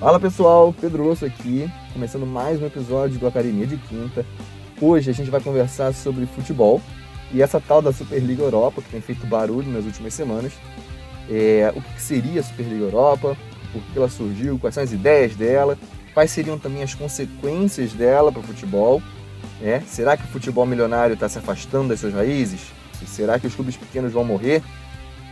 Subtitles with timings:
[0.00, 4.24] Fala pessoal, Pedro aqui, começando mais um episódio do Academia de Quinta.
[4.80, 6.80] Hoje a gente vai conversar sobre futebol
[7.32, 10.52] e essa tal da Superliga Europa, que tem feito barulho nas últimas semanas.
[11.28, 13.36] É, o que seria a Superliga Europa,
[13.72, 15.76] por que ela surgiu, quais são as ideias dela,
[16.14, 19.02] quais seriam também as consequências dela para o futebol.
[19.60, 22.60] É, será que o futebol milionário está se afastando das suas raízes?
[23.04, 24.62] Será que os clubes pequenos vão morrer?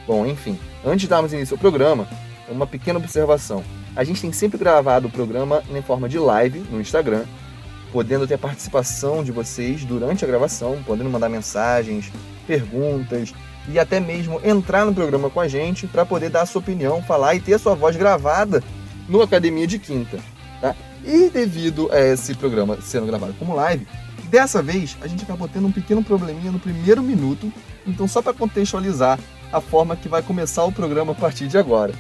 [0.09, 2.09] Bom, enfim, antes de darmos início ao programa,
[2.49, 3.63] uma pequena observação.
[3.97, 7.25] A gente tem sempre gravado o programa em forma de live no Instagram,
[7.91, 12.13] podendo ter a participação de vocês durante a gravação, podendo mandar mensagens,
[12.47, 13.33] perguntas
[13.67, 17.03] e até mesmo entrar no programa com a gente para poder dar a sua opinião,
[17.03, 18.63] falar e ter a sua voz gravada
[19.09, 20.19] no Academia de Quinta.
[20.61, 20.77] Tá?
[21.03, 23.89] E devido a esse programa sendo gravado como live,
[24.29, 27.51] dessa vez a gente acabou tendo um pequeno probleminha no primeiro minuto,
[27.87, 29.19] então só para contextualizar
[29.51, 31.95] a forma que vai começar o programa a partir de agora.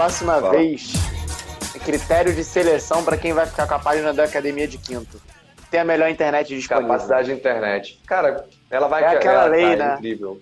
[0.00, 0.50] Próxima Fala.
[0.52, 0.94] vez,
[1.84, 5.20] critério de seleção para quem vai ficar com a página da Academia de Quinto.
[5.70, 6.88] Tem a melhor internet disponível.
[6.88, 8.00] Capacidade de internet.
[8.06, 9.04] Cara, ela vai...
[9.04, 9.94] É aquela lei, tá né?
[9.96, 10.40] Incrível.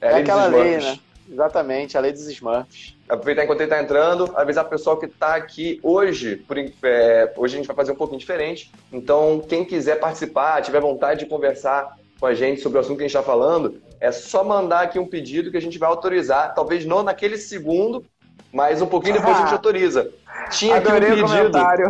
[0.00, 0.98] É, é aquela lei, né?
[1.30, 2.96] Exatamente, a lei dos Smurfs.
[3.08, 6.34] Aproveitar enquanto ele está entrando, avisar o pessoal que está aqui hoje.
[6.34, 8.72] Por, é, hoje a gente vai fazer um pouquinho diferente.
[8.92, 13.04] Então, quem quiser participar, tiver vontade de conversar com a gente sobre o assunto que
[13.04, 16.52] a gente está falando, é só mandar aqui um pedido que a gente vai autorizar.
[16.52, 18.04] Talvez não naquele segundo,
[18.52, 20.10] mas um pouquinho depois a gente autoriza.
[20.50, 21.50] Tinha Adorei aqui um pedido.
[21.50, 21.88] comentário.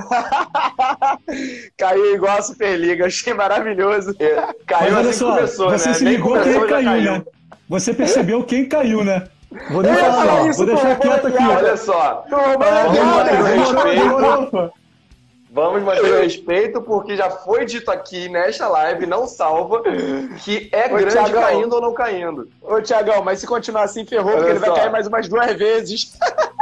[1.77, 4.15] caiu igual a Superliga, achei maravilhoso.
[4.19, 4.34] É,
[4.67, 5.95] caiu Mas olha assim só, começou, você né?
[5.95, 7.25] se ligou começou, quem caiu, caiu, né?
[7.69, 9.28] Você percebeu quem caiu, né?
[9.70, 11.42] Vou nem falar, vou deixar quieto aqui.
[11.42, 12.25] Olha só.
[12.28, 12.59] Vamos
[15.50, 19.82] Vamos manter o respeito, porque já foi dito aqui nesta live, não salva,
[20.44, 21.43] que é Ô, grande Thiagão.
[21.43, 22.49] caindo ou não caindo.
[22.62, 25.53] Ô, Tiagão, mas se continuar assim, ferrou, Olha porque ele vai cair mais umas duas
[25.55, 26.19] vezes.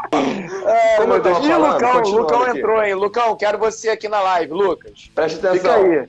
[0.67, 2.59] é, Como Lucas, eu falando, Lucão, Lucão aqui.
[2.59, 2.95] entrou, hein?
[2.95, 5.11] Lucão, quero você aqui na live, Lucas.
[5.15, 5.83] Preste atenção.
[5.83, 6.09] Fica aí.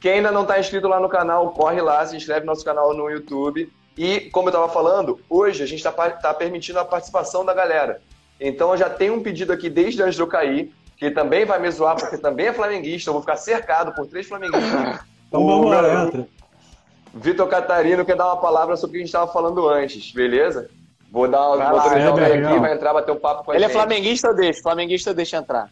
[0.00, 2.94] Quem ainda não está inscrito lá no canal, corre lá, se inscreve no nosso canal
[2.94, 3.70] no YouTube.
[3.96, 8.00] E, como eu estava falando, hoje a gente está tá permitindo a participação da galera.
[8.38, 11.58] Então, eu já tenho um pedido aqui desde antes de eu cair que também vai
[11.58, 13.10] me zoar porque também é flamenguista.
[13.10, 15.00] Eu vou ficar cercado por três flamenguistas.
[15.28, 16.28] Então vamos lá, entra.
[17.12, 20.70] Vitor Catarino quer dar uma palavra sobre o que a gente estava falando antes, beleza?
[21.10, 23.70] Vou dar uma autorizar é, aqui, vai entrar, bater um papo com Ele gente.
[23.70, 24.62] Ele é flamenguista ou deixa?
[24.62, 25.70] Flamenguista deixa entrar.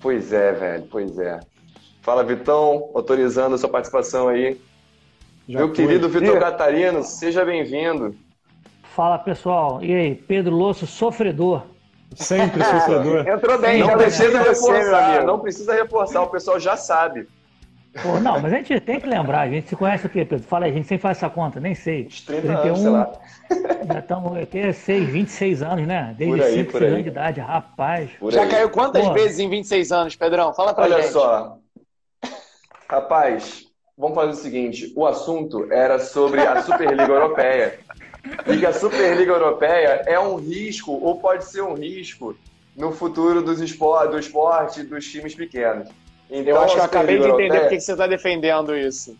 [0.00, 1.40] Pois é, velho, pois é.
[2.00, 4.60] Fala, Vitão, autorizando a sua participação aí.
[5.48, 5.76] Já Meu foi.
[5.76, 8.16] querido Vitor Catarino, seja bem-vindo.
[8.82, 9.82] Fala, pessoal.
[9.82, 11.62] E aí, Pedro Losso, sofredor.
[12.14, 13.26] Sempre sofredor.
[13.28, 17.28] Entrou bem, não precisa reforçar, não precisa reforçar, o pessoal já sabe.
[18.00, 20.46] Pô, não, mas a gente tem que lembrar, a gente se conhece o quê, Pedro?
[20.46, 22.06] Fala aí, a gente sempre faz essa conta, nem sei.
[22.06, 23.12] Uns 30 31, anos, sei lá.
[23.92, 26.14] Já estamos aqui, 6, 26 anos, né?
[26.16, 28.10] Desde 5, 6 anos de idade, rapaz.
[28.18, 28.48] Por já aí.
[28.48, 29.12] caiu quantas Pô.
[29.12, 30.54] vezes em 26 anos, Pedrão?
[30.54, 31.04] Fala pra Olha gente.
[31.04, 31.58] Olha só.
[32.88, 33.64] Rapaz,
[33.96, 37.78] vamos fazer o seguinte: o assunto era sobre a Superliga Europeia
[38.46, 42.34] e que a Superliga Europeia é um risco, ou pode ser um risco,
[42.74, 45.88] no futuro dos esport, do esporte dos times pequenos.
[46.32, 49.14] Então, eu acho que eu acabei de entender por que você está defendendo isso.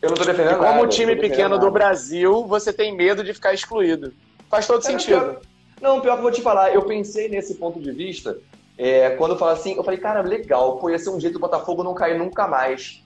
[0.00, 0.78] Eu não estou defendendo Como nada.
[0.78, 4.14] Como time pequeno do Brasil, você tem medo de ficar excluído.
[4.48, 5.20] Faz todo é, sentido.
[5.20, 5.40] Pior...
[5.82, 8.38] Não, pior que eu vou te falar, eu pensei nesse ponto de vista,
[8.78, 11.40] é, quando eu falo assim, eu falei, cara, legal, pô, ia ser um jeito do
[11.40, 13.02] Botafogo não cair nunca mais.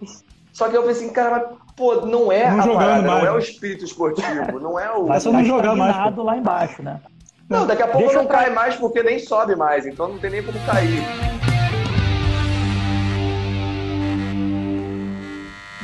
[0.52, 3.30] Só que eu falei assim, cara, mas, pô, não é não a parada, mais, não
[3.30, 5.06] é o espírito esportivo, não é o.
[5.08, 6.16] Vai só não jogar mais.
[6.16, 7.00] lá embaixo, né?
[7.48, 10.30] Não, daqui a pouco Deixa não cai mais porque nem sobe mais, então não tem
[10.30, 11.37] nem como cair.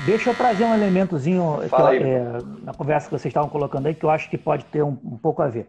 [0.05, 4.11] Deixa eu trazer um elementozinho é, na conversa que vocês estavam colocando aí, que eu
[4.11, 5.67] acho que pode ter um, um pouco a ver.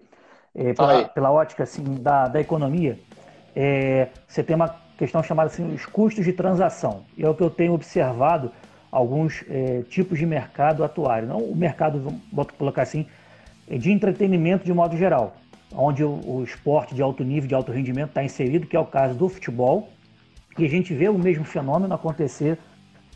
[0.54, 3.00] É, pela, pela, ótica assim, da, da economia,
[3.56, 7.06] é, você tem uma questão chamada assim, os custos de transação.
[7.18, 8.51] E é o que eu tenho observado
[8.92, 11.30] alguns é, tipos de mercado atuário.
[11.30, 13.07] Não o mercado, vou colocar assim,
[13.69, 15.38] de entretenimento de modo geral,
[15.74, 18.86] onde o, o esporte de alto nível, de alto rendimento está inserido, que é o
[18.86, 19.88] caso do futebol.
[20.57, 22.57] E a gente vê o mesmo fenômeno acontecer,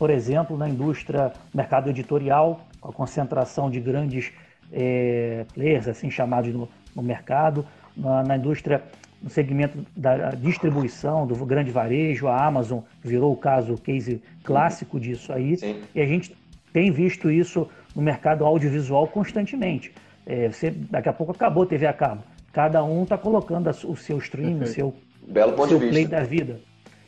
[0.00, 4.32] por exemplo, na indústria, mercado editorial, com a concentração de grandes
[4.72, 6.66] é, players, assim chamados no,
[6.96, 8.82] no mercado, na, na indústria
[9.22, 14.98] no segmento da distribuição, do grande varejo, a Amazon virou o caso, o case clássico
[14.98, 15.58] disso aí.
[15.58, 15.82] Sim.
[15.94, 16.34] E a gente
[16.72, 19.92] tem visto isso no mercado audiovisual constantemente.
[20.24, 22.22] É, você, daqui a pouco acabou a TV a cabo.
[22.54, 24.94] Cada um está colocando o seu stream, o seu,
[25.28, 26.58] Belo ponto seu play da vida.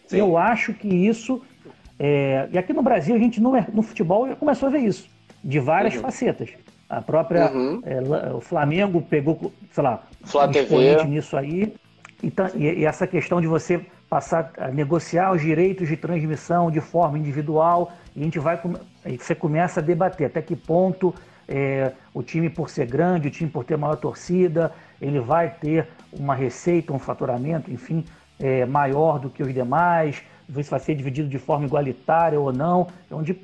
[0.07, 0.19] Sim.
[0.19, 1.43] Eu acho que isso.
[2.05, 5.09] É, e aqui no Brasil, a gente no, no futebol já começou a ver isso,
[5.45, 6.01] de várias Uhum.
[6.01, 6.51] facetas.
[6.91, 7.51] A própria.
[7.53, 7.81] Uhum.
[7.87, 11.73] é, o Flamengo pegou, sei lá, Flá um nisso aí.
[12.21, 16.81] Então, e, e essa questão de você passar a negociar os direitos de transmissão de
[16.81, 18.61] forma individual, e a gente vai
[19.19, 21.15] você começa a debater até que ponto
[21.49, 25.87] é, o time por ser grande, o time por ter maior torcida, ele vai ter
[26.13, 28.05] uma receita, um faturamento, enfim,
[28.41, 32.89] é, maior do que os demais, se vai ser dividido de forma igualitária ou não,
[33.11, 33.39] onde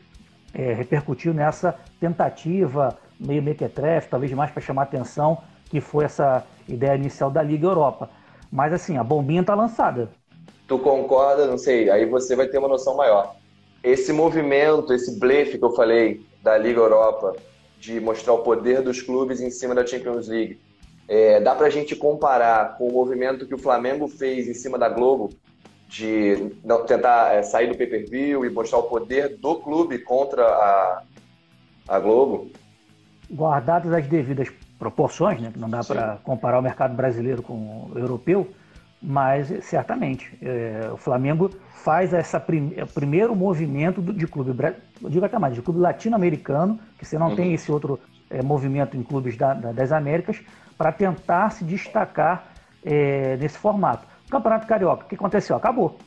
[0.54, 6.94] é, repercutiu nessa tentativa meio mequetrefe, talvez mais para chamar atenção, que foi essa ideia
[6.94, 8.08] inicial da Liga Europa.
[8.50, 10.10] Mas assim, a bombinha está lançada.
[10.66, 11.46] Tu concorda?
[11.46, 13.34] Não sei, aí você vai ter uma noção maior.
[13.82, 17.34] Esse movimento, esse blefe que eu falei da Liga Europa,
[17.80, 20.60] de mostrar o poder dos clubes em cima da Champions League,
[21.06, 24.88] é, dá pra gente comparar com o movimento que o Flamengo fez em cima da
[24.88, 25.30] Globo,
[25.88, 31.02] de não- tentar é, sair do pay-per-view e mostrar o poder do clube contra a,
[31.88, 32.50] a Globo?
[33.31, 34.49] Guardadas as devidas
[34.79, 35.52] proporções, né?
[35.56, 38.49] não dá para comparar o mercado brasileiro com o europeu,
[39.02, 44.52] mas certamente é, o Flamengo faz essa prim é primeiro movimento de clube,
[45.08, 47.37] digo até mais, de clube latino-americano, que você não Uhum.
[47.37, 47.99] tem esse outro
[48.31, 50.40] é, movimento em clubes da- da- das Américas,
[50.76, 52.44] para tentar se destacar
[52.85, 54.06] é, nesse formato.
[54.28, 55.56] Campeonato Carioca, o que aconteceu?
[55.56, 55.98] Acabou.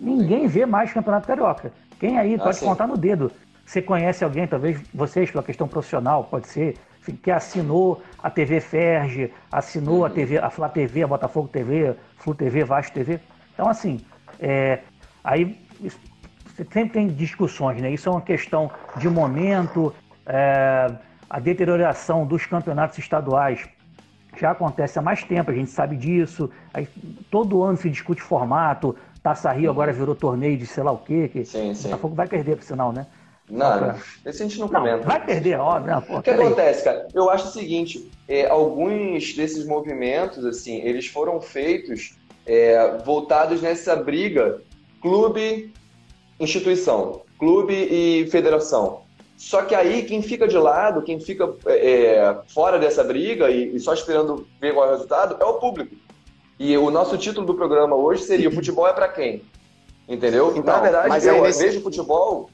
[0.00, 1.72] Ninguém vê mais Campeonato Carioca.
[1.98, 2.66] Quem aí pode sim.
[2.66, 3.30] contar no dedo?
[3.64, 6.76] Você conhece alguém, talvez vocês, pela questão profissional, pode ser,
[7.22, 12.34] que assinou a TV Ferge, assinou a TV, a Flá TV, a Botafogo TV, Flu
[12.34, 13.20] TV, Vasco TV.
[13.52, 14.00] Então, assim,
[14.40, 14.80] é,
[15.22, 15.98] aí isso-
[16.56, 17.90] sempre tem discussões, né?
[17.90, 19.94] Isso é uma questão de momento,
[20.26, 20.90] é,
[21.28, 23.66] a deterioração dos campeonatos estaduais
[24.40, 26.48] já acontece há mais tempo, a gente sabe disso.
[26.72, 26.88] Aí,
[27.30, 28.96] todo ano se discute formato.
[29.22, 31.28] Taça Rio agora virou torneio de sei lá o quê.
[31.32, 31.82] Que Sim, o.
[31.84, 33.06] Botafogo vai perder, por sinal, né?
[33.48, 35.06] Não, pra- esse a gente não Não, comenta.
[35.06, 35.92] vai perder, óbvio.
[36.08, 37.06] Não, O que acontece, cara?
[37.14, 42.16] Eu acho o seguinte, é, alguns desses movimentos, assim, eles foram feitos
[42.46, 44.60] é, voltados nessa briga
[45.00, 49.03] clube-instituição, clube e federação.
[49.36, 53.80] Só que aí quem fica de lado, quem fica é, fora dessa briga e, e
[53.80, 55.94] só esperando ver qual é o resultado, é o público.
[56.58, 59.42] E o nosso título do programa hoje seria futebol é pra quem?
[60.08, 60.50] Entendeu?
[60.56, 62.50] Então, Na verdade, mas eu aí nesse- vejo o futebol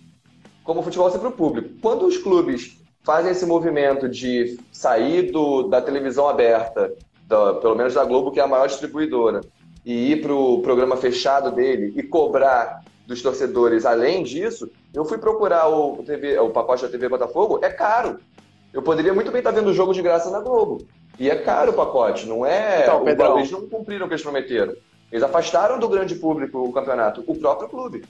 [0.64, 1.68] como futebol sempre o público.
[1.82, 6.92] Quando os clubes fazem esse movimento de sair do, da televisão aberta,
[7.26, 9.42] da- pelo menos da Globo, que é a maior distribuidora,
[9.84, 15.18] e ir para o programa fechado dele e cobrar dos torcedores além disso, eu fui
[15.18, 18.18] procurar o, TV, o pacote da TV Botafogo, é caro.
[18.72, 20.86] Eu poderia muito bem estar vendo o jogo de graça na Globo.
[21.18, 22.82] E é caro o pacote, não é.
[22.82, 23.38] Então, o- Pedrão.
[23.38, 24.74] eles não cumpriram o que eles prometeram.
[25.10, 28.04] Eles afastaram do grande público o campeonato, o próprio clube.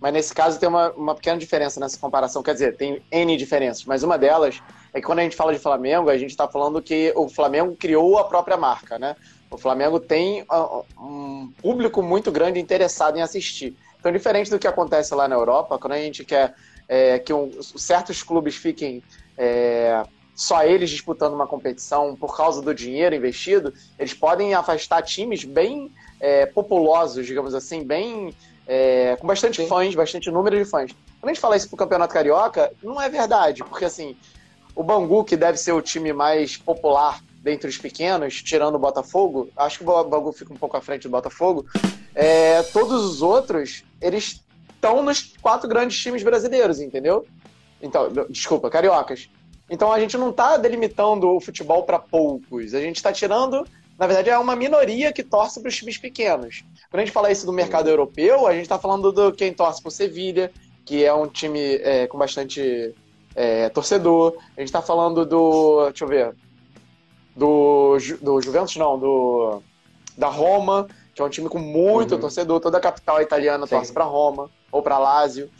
[0.00, 2.42] Mas nesse caso tem uma, uma pequena diferença nessa comparação.
[2.42, 4.60] Quer dizer, tem N diferenças, mas uma delas
[4.92, 7.76] é que quando a gente fala de Flamengo, a gente está falando que o Flamengo
[7.76, 9.16] criou a própria marca, né?
[9.50, 13.76] O Flamengo tem ah, um público muito grande interessado em assistir.
[14.04, 16.54] Então, diferente do que acontece lá na Europa, quando a gente quer
[16.86, 19.02] é, que um- certos clubes fiquem
[19.38, 20.02] é,
[20.36, 25.90] só eles disputando uma competição por causa do dinheiro investido, eles podem afastar times bem
[26.20, 29.68] é, populosos, digamos assim, bem é, com bastante Sim.
[29.68, 30.92] fãs, bastante número de fãs.
[31.18, 34.14] Quando a gente fala isso pro Campeonato Carioca, não é verdade, porque assim,
[34.76, 39.50] o Bangu, que deve ser o time mais popular dentre os pequenos, tirando o Botafogo,
[39.54, 41.66] acho que o Bangu fica um pouco à frente do Botafogo,
[42.14, 44.42] é, todos os outros, eles
[44.74, 47.26] estão nos quatro grandes times brasileiros, entendeu?
[47.82, 49.28] Então, desculpa, cariocas.
[49.68, 53.66] Então a gente não está delimitando o futebol para poucos, a gente está tirando,
[53.98, 56.64] na verdade, é uma minoria que torce para os times pequenos.
[56.90, 59.82] Quando a gente fala isso do mercado europeu, a gente está falando do quem torce
[59.82, 60.50] para o Sevilha,
[60.86, 62.94] que é um time é, com bastante
[63.34, 64.34] é, torcedor.
[64.56, 65.86] A gente está falando do.
[65.90, 66.43] Deixa eu ver.
[67.36, 69.62] Do, do Juventus, não, do.
[70.16, 72.20] Da Roma, que é um time com muito Uhum.
[72.20, 72.60] torcedor.
[72.60, 73.74] Toda a capital italiana Sim.
[73.76, 75.50] torce para Roma ou para Lazio.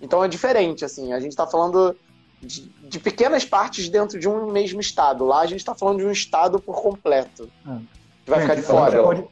[0.00, 1.12] Então é diferente, assim.
[1.12, 1.94] A gente está falando
[2.40, 5.26] de, de pequenas partes dentro de um mesmo estado.
[5.26, 7.50] Lá a gente está falando de um estado por completo.
[7.66, 7.78] Ah.
[8.24, 9.02] Que vai ficar de Gente, a gente fora.
[9.02, 9.24] pode-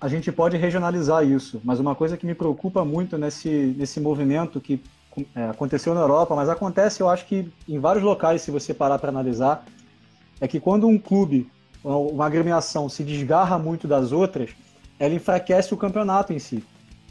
[0.00, 4.60] a gente pode regionalizar isso, mas uma coisa que me preocupa muito nesse, nesse movimento
[4.60, 4.80] que
[5.34, 9.00] é, aconteceu na Europa, mas acontece, eu acho que em vários locais, se você parar
[9.00, 9.64] para analisar,
[10.40, 11.50] é que quando um clube,
[11.82, 14.50] uma agremiação se desgarra muito das outras,
[14.98, 16.62] ela enfraquece o campeonato em si.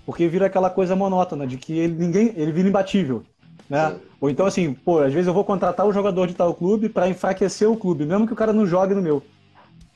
[0.05, 3.24] Porque vira aquela coisa monótona de que ele, ninguém, ele vira imbatível.
[3.69, 3.98] Né?
[4.22, 6.88] Ou então, assim, pô, às vezes eu vou contratar o um jogador de tal clube
[6.88, 9.22] para enfraquecer o clube, mesmo que o cara não jogue no meu.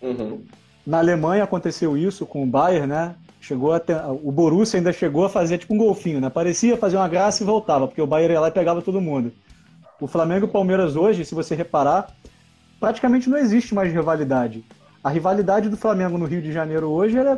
[0.01, 0.43] Uhum.
[0.85, 3.15] Na Alemanha aconteceu isso com o Bayern, né?
[3.39, 6.29] Chegou até, o Borussia ainda chegou a fazer tipo um golfinho, né?
[6.29, 9.31] Parecia fazer uma graça e voltava, porque o Bayern ia lá e pegava todo mundo.
[10.00, 12.13] O Flamengo e o Palmeiras hoje, se você reparar,
[12.81, 14.65] praticamente não existe mais rivalidade.
[15.03, 17.38] A rivalidade do Flamengo no Rio de Janeiro hoje é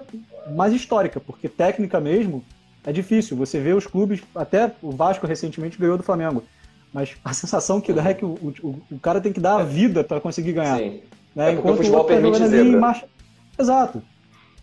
[0.55, 2.43] mais histórica, porque técnica mesmo
[2.85, 3.35] é difícil.
[3.37, 6.43] Você vê os clubes, até o Vasco recentemente ganhou do Flamengo.
[6.93, 8.31] Mas a sensação que dá é que o,
[8.61, 10.77] o, o cara tem que dar a vida para conseguir ganhar.
[10.77, 11.01] Sim.
[11.35, 11.49] Né?
[11.49, 13.05] É Enquanto o futebol permite ali em marcha...
[13.59, 14.01] Exato.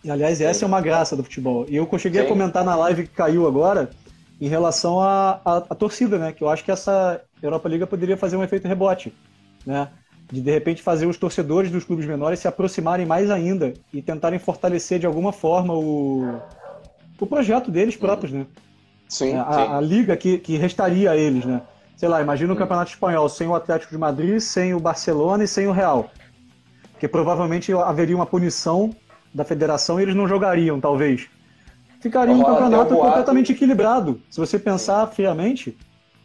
[0.03, 1.65] E, aliás, essa é uma graça do futebol.
[1.69, 2.25] E eu cheguei Sim.
[2.25, 3.91] a comentar na live que caiu agora
[4.39, 6.31] em relação à torcida, né?
[6.31, 9.13] Que eu acho que essa Europa Liga poderia fazer um efeito rebote,
[9.65, 9.89] né?
[10.31, 14.39] De de repente fazer os torcedores dos clubes menores se aproximarem mais ainda e tentarem
[14.39, 16.39] fortalecer de alguma forma o,
[17.19, 18.45] o projeto deles próprios, né?
[19.09, 19.73] Sim, a, sim.
[19.73, 21.61] a, liga que, que restaria a eles, né?
[21.97, 25.47] Sei lá, imagina o Campeonato Espanhol sem o Atlético de Madrid, sem o Barcelona e
[25.47, 26.09] sem o Real.
[26.97, 28.95] Que provavelmente haveria uma punição
[29.33, 31.29] da federação e eles não jogariam, talvez.
[31.99, 34.21] Ficaria um campeonato completamente equilibrado.
[34.29, 35.77] Se você pensar friamente,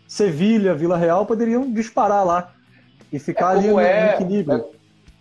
[0.06, 2.52] Sevilha, Vila Real poderiam disparar lá
[3.16, 4.64] e ficar é ali no, é, equilíbrio.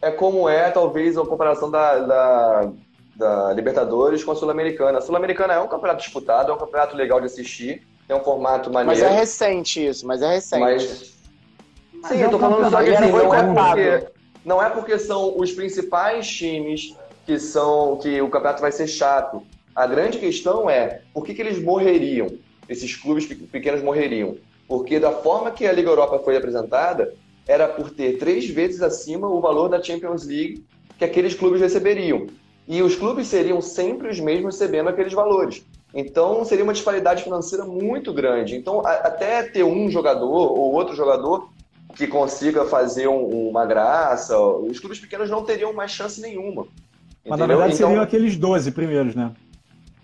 [0.02, 2.72] É, é, como é, talvez, a comparação da, da,
[3.16, 4.98] da Libertadores com a Sul-Americana.
[4.98, 8.72] A Sul-Americana é um campeonato disputado, é um campeonato legal de assistir, tem um formato
[8.72, 9.02] maneiro.
[9.02, 10.60] Mas é recente isso, mas é recente.
[10.60, 11.16] Mas...
[12.08, 14.08] Sim, eu tô falando só que assim, não é, porque,
[14.46, 19.42] não é porque são os principais times que são que o campeonato vai ser chato.
[19.76, 22.28] A grande questão é por que, que eles morreriam?
[22.70, 24.38] Esses clubes pequenos morreriam.
[24.68, 27.14] Porque da forma que a Liga Europa foi apresentada,
[27.48, 30.64] era por ter três vezes acima o valor da Champions League
[30.98, 32.28] que aqueles clubes receberiam.
[32.68, 35.64] E os clubes seriam sempre os mesmos recebendo aqueles valores.
[35.94, 38.56] Então seria uma disparidade financeira muito grande.
[38.56, 41.50] Então, até ter um jogador ou outro jogador
[41.96, 46.68] que consiga fazer um, uma graça, os clubes pequenos não teriam mais chance nenhuma.
[47.26, 47.88] Mas na verdade então...
[47.88, 49.32] seriam aqueles 12 primeiros, né?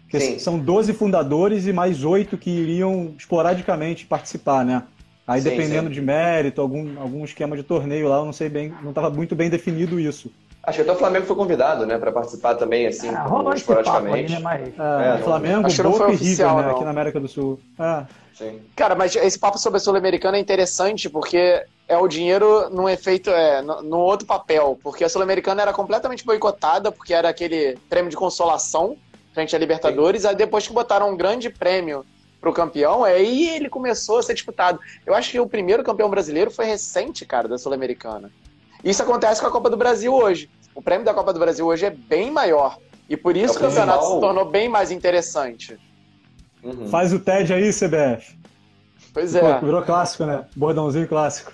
[0.09, 4.83] Porque são 12 fundadores e mais oito que iriam esporadicamente participar, né?
[5.31, 5.93] Aí sim, dependendo sim.
[5.93, 9.35] de mérito, algum, algum esquema de torneio lá, eu não sei bem, não estava muito
[9.35, 10.31] bem definido isso.
[10.63, 14.35] Acho que até o Flamengo foi convidado, né, para participar também, assim, ah, como, esporadicamente.
[14.35, 14.67] Aí, né, mas...
[14.79, 17.59] é, é, Flamengo, Acho Boca e River, né, aqui na América do Sul.
[17.79, 18.05] É.
[18.35, 18.59] Sim.
[18.75, 23.29] Cara, mas esse papo sobre a Sul-Americana é interessante porque é o dinheiro num efeito,
[23.29, 24.79] é, no, no outro papel.
[24.81, 28.97] Porque a Sul-Americana era completamente boicotada, porque era aquele prêmio de consolação
[29.33, 30.23] frente à Libertadores.
[30.23, 30.29] Sim.
[30.29, 32.05] Aí depois que botaram um grande prêmio
[32.41, 34.79] pro campeão, aí ele começou a ser disputado.
[35.05, 38.31] Eu acho que o primeiro campeão brasileiro foi recente, cara, da Sul-Americana.
[38.83, 40.49] Isso acontece com a Copa do Brasil hoje.
[40.73, 42.79] O prêmio da Copa do Brasil hoje é bem maior.
[43.07, 45.77] E por isso é o campeonato se tornou bem mais interessante.
[46.63, 46.87] Uhum.
[46.87, 48.39] Faz o TED aí, CBF.
[49.13, 49.59] Pois é.
[49.59, 50.45] Pô, virou clássico, né?
[50.55, 51.53] Bordãozinho clássico.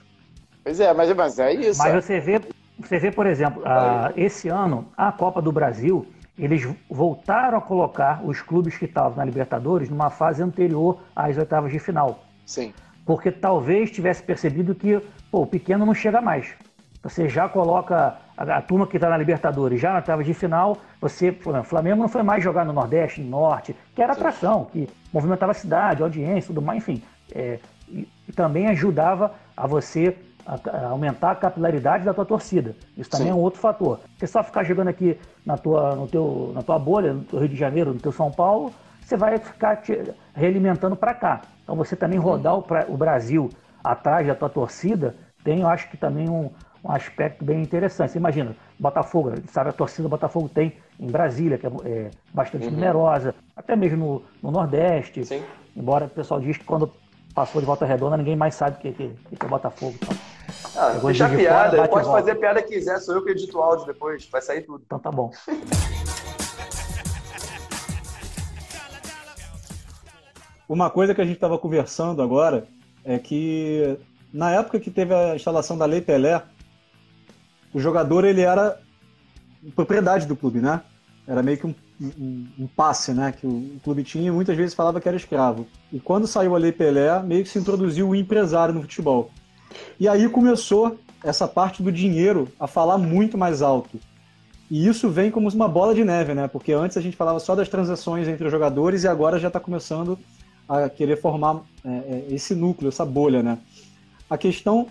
[0.63, 1.79] Pois é, mas, mas é isso.
[1.79, 2.41] Mas você vê,
[2.79, 6.06] você vê por exemplo, a, esse ano, a Copa do Brasil,
[6.38, 11.72] eles voltaram a colocar os clubes que estavam na Libertadores numa fase anterior às oitavas
[11.72, 12.24] de final.
[12.46, 12.74] Sim.
[13.06, 15.01] Porque talvez tivesse percebido que
[15.32, 16.53] pô, o pequeno não chega mais.
[17.01, 20.77] Você já coloca a, a turma que está na Libertadores já na oitava de final.
[21.01, 24.88] Você, o Flamengo não foi mais jogar no Nordeste, no Norte, que era atração, que
[25.12, 27.01] movimentava a cidade, audiência, tudo mais, enfim.
[27.34, 30.17] É, e, e, também ajudava a você
[30.48, 32.75] a, a aumentar a capilaridade da tua torcida.
[32.98, 33.34] Isso também Sim.
[33.34, 34.00] é um outro fator.
[34.18, 37.50] Você só ficar jogando aqui na tua, no teu, na tua bolha, no teu Rio
[37.50, 41.42] de Janeiro, no teu São Paulo, você vai ficar te realimentando para cá.
[41.63, 43.50] Então você também rodar o, o Brasil
[43.84, 46.50] atrás da tua torcida tem, eu acho que também um,
[46.84, 48.12] um aspecto bem interessante.
[48.12, 52.66] Você imagina, Botafogo, sabe, a torcida do Botafogo tem em Brasília, que é, é bastante
[52.66, 52.72] uhum.
[52.72, 55.25] numerosa, até mesmo no, no Nordeste.
[55.25, 55.44] Sim.
[55.75, 56.92] Embora o pessoal diz que quando
[57.34, 59.96] passou de volta redonda, ninguém mais sabe o que, que, que é Botafogo.
[60.01, 60.18] Então,
[60.75, 63.58] ah, deixa de piada, fora, pode fazer a piada que quiser, sou eu que edito
[63.58, 64.84] o áudio depois, vai sair tudo.
[64.86, 65.32] Então tá bom.
[70.68, 72.66] Uma coisa que a gente estava conversando agora
[73.04, 73.98] é que
[74.34, 76.44] na época que teve a instalação da Lei Pelé,
[77.74, 78.77] o jogador ele era
[79.75, 80.82] propriedade do clube, né?
[81.25, 83.32] Era meio que um, um, um, passe, né?
[83.32, 85.66] Que o clube tinha e muitas vezes falava que era escravo.
[85.92, 89.32] E quando saiu a Lei Pelé, meio que se introduziu o empresário no futebol.
[90.00, 94.00] E aí começou essa parte do dinheiro a falar muito mais alto.
[94.69, 96.47] E isso vem como uma bola de neve, né?
[96.47, 99.59] Porque antes a gente falava só das transações entre os jogadores e agora já está
[99.59, 100.19] começando
[100.67, 103.57] a querer formar é, é, esse núcleo, essa bolha, né?
[104.29, 104.88] A questão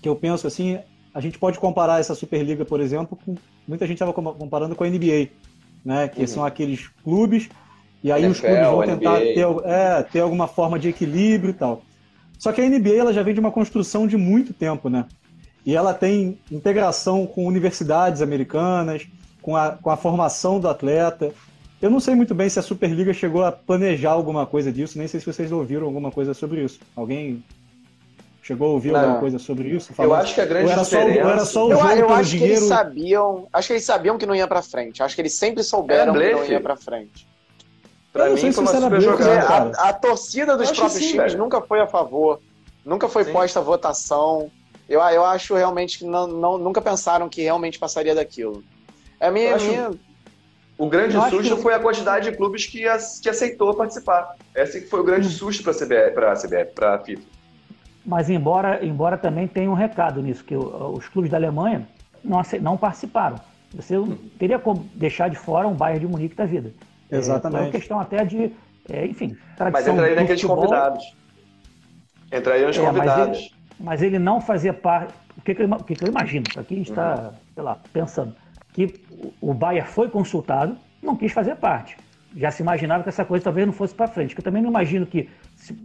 [0.00, 0.78] que eu penso assim
[1.14, 3.34] a gente pode comparar essa Superliga, por exemplo, com
[3.68, 5.28] muita gente estava comparando com a NBA,
[5.84, 6.08] né?
[6.08, 6.26] Que uhum.
[6.26, 7.48] são aqueles clubes
[8.02, 11.54] e aí NFL, os clubes vão tentar ter, é, ter alguma forma de equilíbrio e
[11.54, 11.82] tal.
[12.38, 15.06] Só que a NBA ela já vem de uma construção de muito tempo, né?
[15.64, 19.06] E ela tem integração com universidades americanas,
[19.40, 21.32] com a, com a formação do atleta.
[21.80, 25.08] Eu não sei muito bem se a Superliga chegou a planejar alguma coisa disso, nem
[25.08, 26.80] sei se vocês ouviram alguma coisa sobre isso.
[26.96, 27.44] Alguém
[28.42, 29.00] chegou a ouvir não.
[29.00, 29.92] alguma coisa sobre isso?
[29.94, 30.12] Falando?
[30.12, 31.14] Eu acho que a grande ou era diferença...
[31.14, 32.54] Só, ou era só o jogo eu, eu acho dinheiro...
[32.54, 33.48] que eles sabiam...
[33.52, 35.02] Acho que eles sabiam que não ia pra frente.
[35.02, 37.26] Acho que eles sempre souberam que não ia pra frente.
[38.12, 39.78] Pra mim, foi uma super jogada.
[39.78, 41.38] A, a, torcida dos próprios sim, times velho.
[41.38, 42.40] nunca foi a favor.
[42.84, 43.32] Nunca foi sim.
[43.32, 44.50] posta a votação.
[44.88, 48.62] Eu, eu acho realmente que não, não, nunca pensaram que realmente passaria daquilo.
[49.18, 49.56] É a minha.
[49.56, 49.90] minha...
[50.76, 51.62] O grande eu susto que...
[51.62, 52.82] foi a quantidade de clubes que,
[53.22, 54.36] que aceitou participar.
[54.54, 55.30] Esse foi o grande hum.
[55.30, 57.22] susto para a CBF, para a CBF, para a FIFA.
[58.04, 61.88] Mas embora, embora também tenha um recado nisso, que os clubes da Alemanha
[62.22, 63.36] não, não participaram.
[63.74, 64.18] Você hum.
[64.38, 66.72] teria como deixar de fora um Bayern de Munique da vida.
[67.18, 67.60] Exatamente.
[67.60, 68.52] É, é uma questão até de,
[68.90, 71.16] é, enfim, tradição Mas entraria naqueles convidados.
[72.32, 73.54] Entraria nos é, convidados.
[73.78, 75.12] Mas ele não fazia parte.
[75.36, 76.44] O que, que, eu, o que, que eu imagino?
[76.56, 77.30] Aqui a gente está, uhum.
[77.54, 78.34] sei lá, pensando
[78.72, 78.94] que
[79.40, 81.96] o Bayer foi consultado, não quis fazer parte.
[82.36, 84.34] Já se imaginava que essa coisa talvez não fosse para frente.
[84.34, 85.76] Que eu também não imagino que se,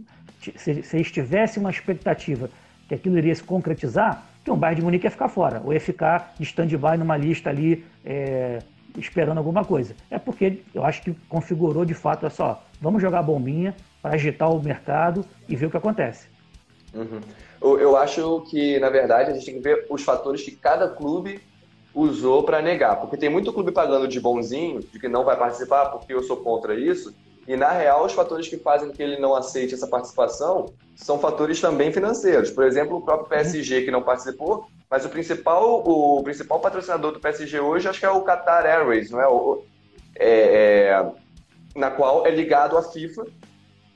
[0.56, 2.48] se, se estivesse uma expectativa
[2.88, 5.80] que aquilo iria se concretizar, que o Bayern de Munique ia ficar fora, ou ia
[5.80, 8.60] ficar de stand-by numa lista ali é,
[8.96, 9.94] esperando alguma coisa.
[10.10, 14.50] É porque eu acho que configurou de fato, é só, vamos jogar bombinha para agitar
[14.50, 16.28] o mercado e ver o que acontece.
[16.94, 17.20] Uhum.
[17.60, 20.88] Eu, eu acho que, na verdade, a gente tem que ver os fatores que cada
[20.88, 21.40] clube
[21.94, 22.96] usou para negar.
[22.96, 26.38] Porque tem muito clube pagando de bonzinho, de que não vai participar porque eu sou
[26.38, 27.14] contra isso.
[27.46, 31.60] E, na real, os fatores que fazem que ele não aceite essa participação são fatores
[31.60, 32.50] também financeiros.
[32.50, 37.20] Por exemplo, o próprio PSG, que não participou, mas o principal, o principal patrocinador do
[37.20, 39.28] PSG hoje acho que é o Qatar Airways, não é?
[39.28, 39.64] O,
[40.16, 41.12] é, é
[41.76, 43.26] na qual é ligado à FIFA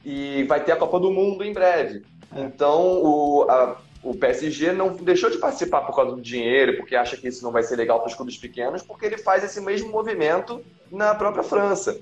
[0.05, 2.03] e vai ter a Copa do Mundo em breve.
[2.35, 7.17] Então, o, a, o PSG não deixou de participar por causa do dinheiro, porque acha
[7.17, 9.91] que isso não vai ser legal para os clubes pequenos, porque ele faz esse mesmo
[9.91, 12.01] movimento na própria França.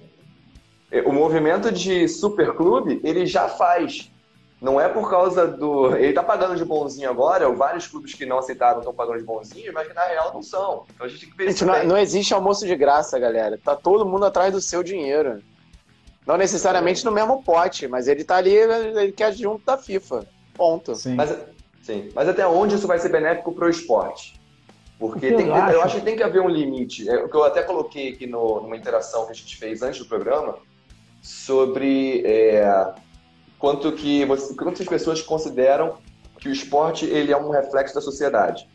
[0.90, 4.09] É, o movimento de superclube, ele já faz.
[4.60, 5.96] Não é por causa do.
[5.96, 9.72] Ele está pagando de bonzinho agora, vários clubes que não aceitaram estão pagando de bonzinho,
[9.72, 10.84] mas que na real não são.
[10.94, 13.58] Então a gente tem que ver gente, não, não, existe almoço de graça, galera.
[13.62, 15.42] Tá todo mundo atrás do seu dinheiro.
[16.26, 20.26] Não necessariamente no mesmo pote, mas ele tá ali, ele quer junto da FIFA.
[20.54, 20.94] Ponto.
[20.94, 21.14] Sim.
[21.14, 21.34] Mas,
[21.82, 22.10] sim.
[22.14, 24.38] mas até onde isso vai ser benéfico pro esporte?
[24.98, 25.72] Porque tem, eu, acho?
[25.72, 27.08] eu acho que tem que haver um limite.
[27.08, 30.00] É o que eu até coloquei aqui no, numa interação que a gente fez antes
[30.00, 30.58] do programa
[31.22, 32.92] sobre é,
[33.60, 35.98] quanto que você, quantas pessoas consideram
[36.40, 38.66] que o esporte ele é um reflexo da sociedade.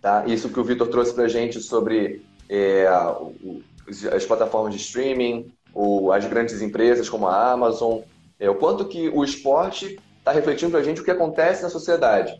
[0.00, 0.24] Tá?
[0.26, 2.86] Isso que o Vitor trouxe para a gente sobre é,
[4.14, 8.00] as plataformas de streaming, ou as grandes empresas como a Amazon,
[8.38, 11.68] é, o quanto que o esporte está refletindo para a gente o que acontece na
[11.68, 12.38] sociedade.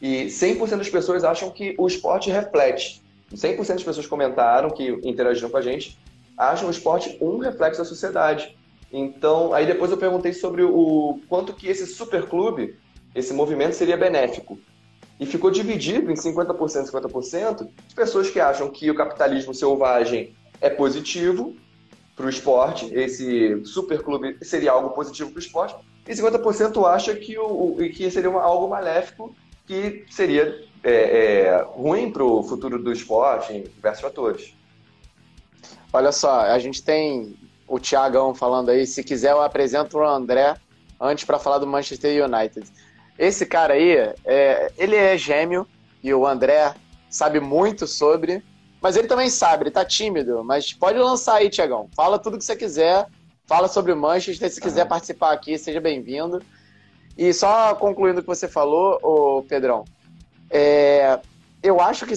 [0.00, 3.02] E 100% das pessoas acham que o esporte reflete.
[3.34, 5.98] 100% das pessoas comentaram, que interagiram com a gente,
[6.36, 8.56] acham o esporte um reflexo da sociedade.
[8.92, 12.76] Então, aí depois eu perguntei sobre o quanto que esse superclube,
[13.14, 14.58] esse movimento seria benéfico.
[15.20, 20.34] E ficou dividido em 50% e 50% de pessoas que acham que o capitalismo selvagem
[20.60, 21.56] é positivo
[22.16, 27.38] para o esporte, esse superclube seria algo positivo para o esporte, e 50% acha que,
[27.38, 29.34] o, que seria uma, algo maléfico,
[29.66, 34.54] que seria é, é, ruim para o futuro do esporte em diversos fatores.
[35.92, 37.36] Olha só, a gente tem
[37.68, 40.56] o Thiagão falando aí, se quiser eu apresento o André
[41.00, 42.66] antes para falar do Manchester United.
[43.18, 45.66] Esse cara aí, é, ele é gêmeo
[46.02, 46.74] e o André
[47.10, 48.42] sabe muito sobre,
[48.80, 50.42] mas ele também sabe, ele tá tímido.
[50.44, 51.88] Mas pode lançar aí, Tiagão.
[51.94, 53.06] Fala tudo que você quiser.
[53.46, 54.50] Fala sobre o Manchester.
[54.50, 56.40] Se quiser participar aqui, seja bem-vindo.
[57.16, 59.84] E só concluindo o que você falou, ô Pedrão,
[60.50, 61.18] é,
[61.62, 62.14] eu acho que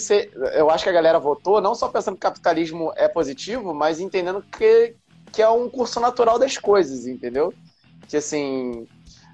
[0.54, 4.00] eu acho que a galera votou não só pensando que o capitalismo é positivo, mas
[4.00, 4.96] entendendo que,
[5.32, 7.54] que é um curso natural das coisas, entendeu?
[8.08, 8.88] Que assim,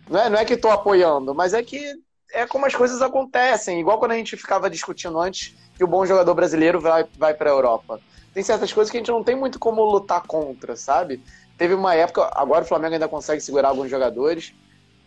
[0.10, 1.94] não é, não é que estou apoiando, mas é que
[2.32, 3.80] é como as coisas acontecem.
[3.80, 7.50] Igual quando a gente ficava discutindo antes que o bom jogador brasileiro vai, vai para
[7.50, 8.00] a Europa.
[8.34, 11.22] Tem certas coisas que a gente não tem muito como lutar contra, sabe?
[11.58, 14.54] Teve uma época, agora o Flamengo ainda consegue segurar alguns jogadores,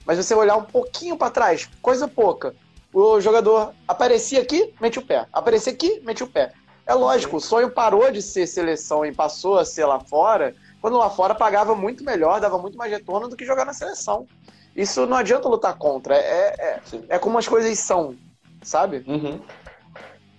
[0.04, 2.54] mas você olhar um pouquinho para trás, coisa pouca.
[2.92, 5.26] O jogador aparecia aqui, mete o pé.
[5.32, 6.52] Aparecia aqui, mete o pé.
[6.84, 10.96] É lógico, o sonho parou de ser seleção e passou a ser lá fora, quando
[10.96, 14.26] lá fora pagava muito melhor, dava muito mais retorno do que jogar na seleção.
[14.74, 18.14] Isso não adianta lutar contra, é, é, é como as coisas são,
[18.62, 19.04] sabe?
[19.06, 19.40] Uhum.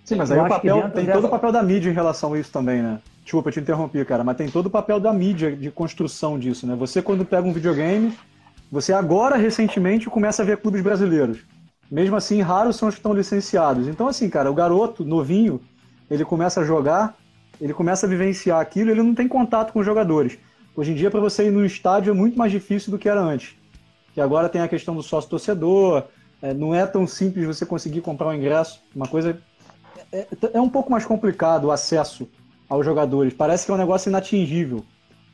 [0.06, 1.18] Sim, mas aí o papel, tem dessa...
[1.18, 3.00] todo o papel da mídia em relação a isso também, né?
[3.24, 6.66] Desculpa, eu te interrompi, cara, mas tem todo o papel da mídia de construção disso,
[6.66, 6.76] né?
[6.76, 8.18] Você, quando pega um videogame,
[8.72, 11.40] Você agora, recentemente, começa a ver clubes brasileiros.
[11.92, 13.86] Mesmo assim, raros são os que estão licenciados.
[13.86, 15.60] Então, assim, cara, o garoto, novinho,
[16.10, 17.18] ele começa a jogar,
[17.62, 20.38] ele começa a vivenciar aquilo, ele não tem contato com os jogadores.
[20.76, 23.21] Hoje em dia, para você ir no estádio é muito mais difícil do que era
[23.21, 23.56] antes.
[24.13, 26.06] Que agora tem a questão do sócio-torcedor,
[26.41, 28.82] é, não é tão simples você conseguir comprar um ingresso.
[28.95, 29.38] Uma coisa.
[30.12, 32.28] É, é, é um pouco mais complicado o acesso
[32.67, 33.34] aos jogadores.
[33.34, 34.84] Parece que é um negócio inatingível.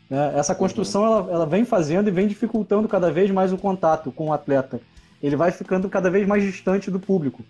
[0.09, 0.33] Né?
[0.35, 1.07] Essa construção uhum.
[1.07, 4.81] ela, ela vem fazendo e vem dificultando cada vez mais o contato com o atleta.
[5.23, 7.41] Ele vai ficando cada vez mais distante do público.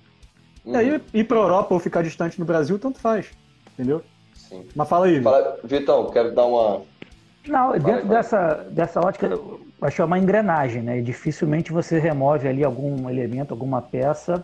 [0.66, 1.00] E aí, uhum.
[1.14, 3.32] ir para a Europa ou ficar distante no Brasil, tanto faz.
[3.74, 4.04] Entendeu?
[4.38, 4.66] Sim.
[4.76, 5.22] Mas fala aí.
[5.22, 6.82] Fala, Vitão, quero dar uma.
[7.48, 9.40] Não, dentro dessa, dessa ótica,
[9.80, 11.00] vai chamar uma engrenagem, né?
[11.00, 14.44] E dificilmente você remove ali algum elemento, alguma peça,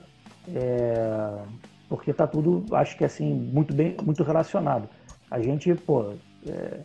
[0.55, 1.37] é...
[1.89, 4.87] porque está tudo, acho que assim, muito bem, muito relacionado.
[5.29, 6.13] A gente, pô,
[6.47, 6.79] é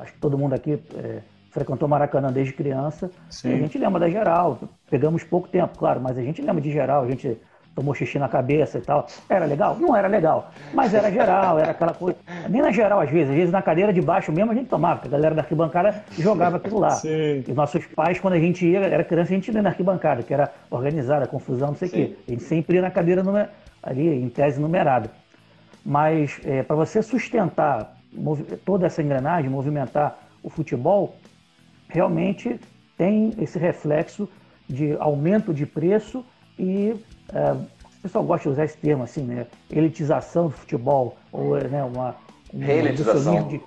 [0.00, 3.10] acho que todo mundo aqui é, frequentou Maracanã desde criança.
[3.28, 3.52] Sim.
[3.52, 4.58] a gente lembra da geral.
[4.88, 7.04] Pegamos pouco tempo, claro, mas a gente lembra de geral.
[7.04, 7.38] A gente
[7.80, 9.06] tomou xixi na cabeça e tal.
[9.28, 9.76] Era legal?
[9.80, 10.50] Não era legal.
[10.74, 12.18] Mas era geral, era aquela coisa.
[12.48, 13.30] Nem na geral, às vezes.
[13.30, 16.04] Às vezes na cadeira de baixo mesmo a gente tomava, porque a galera da arquibancada
[16.18, 16.90] jogava aquilo lá.
[16.90, 17.42] Sim.
[17.48, 20.34] E nossos pais, quando a gente ia, era criança, a gente ia na arquibancada, que
[20.34, 22.16] era organizada, confusão, não sei o quê.
[22.28, 23.48] A gente sempre ia na cadeira numer...
[23.82, 25.10] ali, em tese numerada.
[25.84, 27.96] Mas é, para você sustentar
[28.66, 31.16] toda essa engrenagem, movimentar o futebol,
[31.88, 32.60] realmente
[32.98, 34.28] tem esse reflexo
[34.68, 36.24] de aumento de preço
[36.58, 36.94] e
[37.32, 39.46] é, o pessoal gosta de usar esse termo assim, né?
[39.70, 42.16] Elitização do futebol, ou né, uma,
[42.52, 43.46] uma Reelitização.
[43.48, 43.60] De,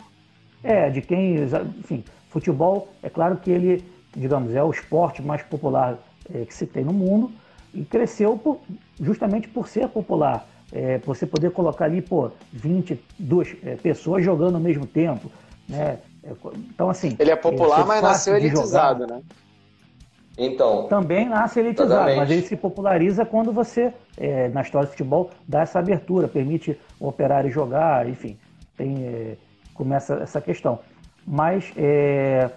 [0.63, 1.35] é, de quem.
[1.79, 3.83] Enfim, futebol, é claro que ele,
[4.15, 5.97] digamos, é o esporte mais popular
[6.33, 7.31] é, que se tem no mundo
[7.73, 8.59] e cresceu por,
[8.99, 14.61] justamente por ser popular é, você poder colocar ali, pô, 22 é, pessoas jogando ao
[14.61, 15.31] mesmo tempo,
[15.69, 15.99] né?
[16.23, 17.15] É, então, assim...
[17.19, 19.21] Ele é popular, mas nasceu elitizado, né?
[20.37, 20.87] Então...
[20.87, 22.17] Também nasce elitizado, exatamente.
[22.17, 26.79] mas ele se populariza quando você, é, na história do futebol, dá essa abertura, permite
[26.99, 28.37] o operário jogar, enfim,
[28.75, 29.37] tem, é,
[29.73, 30.79] começa essa questão.
[31.25, 32.49] Mas, é,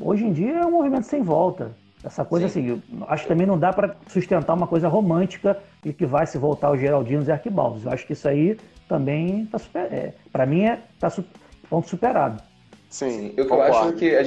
[0.00, 1.72] hoje em dia, é um movimento sem volta.
[2.04, 2.72] Essa coisa Sim.
[2.72, 6.38] assim, acho que também não dá para sustentar uma coisa romântica e que vai se
[6.38, 7.84] voltar aos Geraldinos e Arquibaldos.
[7.84, 8.56] Eu acho que isso aí
[8.88, 9.92] também está super.
[9.92, 11.24] É, para mim é tá su,
[11.68, 12.40] ponto superado.
[12.88, 14.24] Sim, eu, eu acho que a,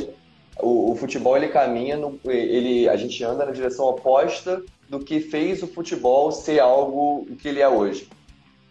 [0.61, 5.19] o, o, futebol ele caminha, no, ele, a gente anda na direção oposta do que
[5.19, 8.07] fez o futebol ser algo que ele é hoje.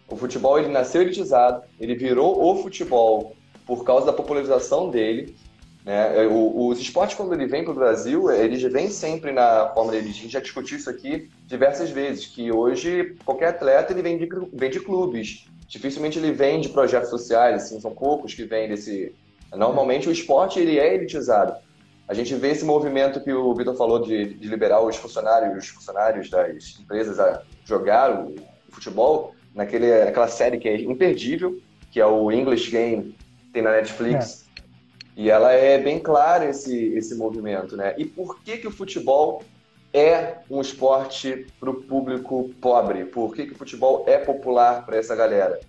[0.07, 5.35] O futebol ele nasceu elitizado, ele virou o futebol por causa da popularização dele
[5.89, 6.23] né?
[6.23, 9.91] É, o, os esportes, quando ele vem para o Brasil, eles vêm sempre na forma
[9.91, 10.09] dele.
[10.09, 14.29] A gente já discutiu isso aqui diversas vezes, que hoje qualquer atleta ele vem de,
[14.53, 15.47] vem de clubes.
[15.67, 19.15] Dificilmente ele vem de projetos sociais, assim, são poucos que vêm desse...
[19.51, 21.55] Normalmente o esporte ele é elitizado.
[22.09, 25.69] A gente vê esse movimento que o Vitor falou de, de, liberar os funcionários, os
[25.69, 31.59] funcionários das empresas a jogar o, o futebol naquele, naquela série que é imperdível,
[31.91, 33.15] que é o English Game,
[33.53, 34.43] tem na Netflix.
[34.45, 34.49] É
[35.15, 37.93] e ela é bem clara esse, esse movimento, né?
[37.97, 39.43] E por que, que o futebol
[39.93, 43.05] é um esporte para o público pobre?
[43.05, 45.59] Por que, que o futebol é popular para essa galera?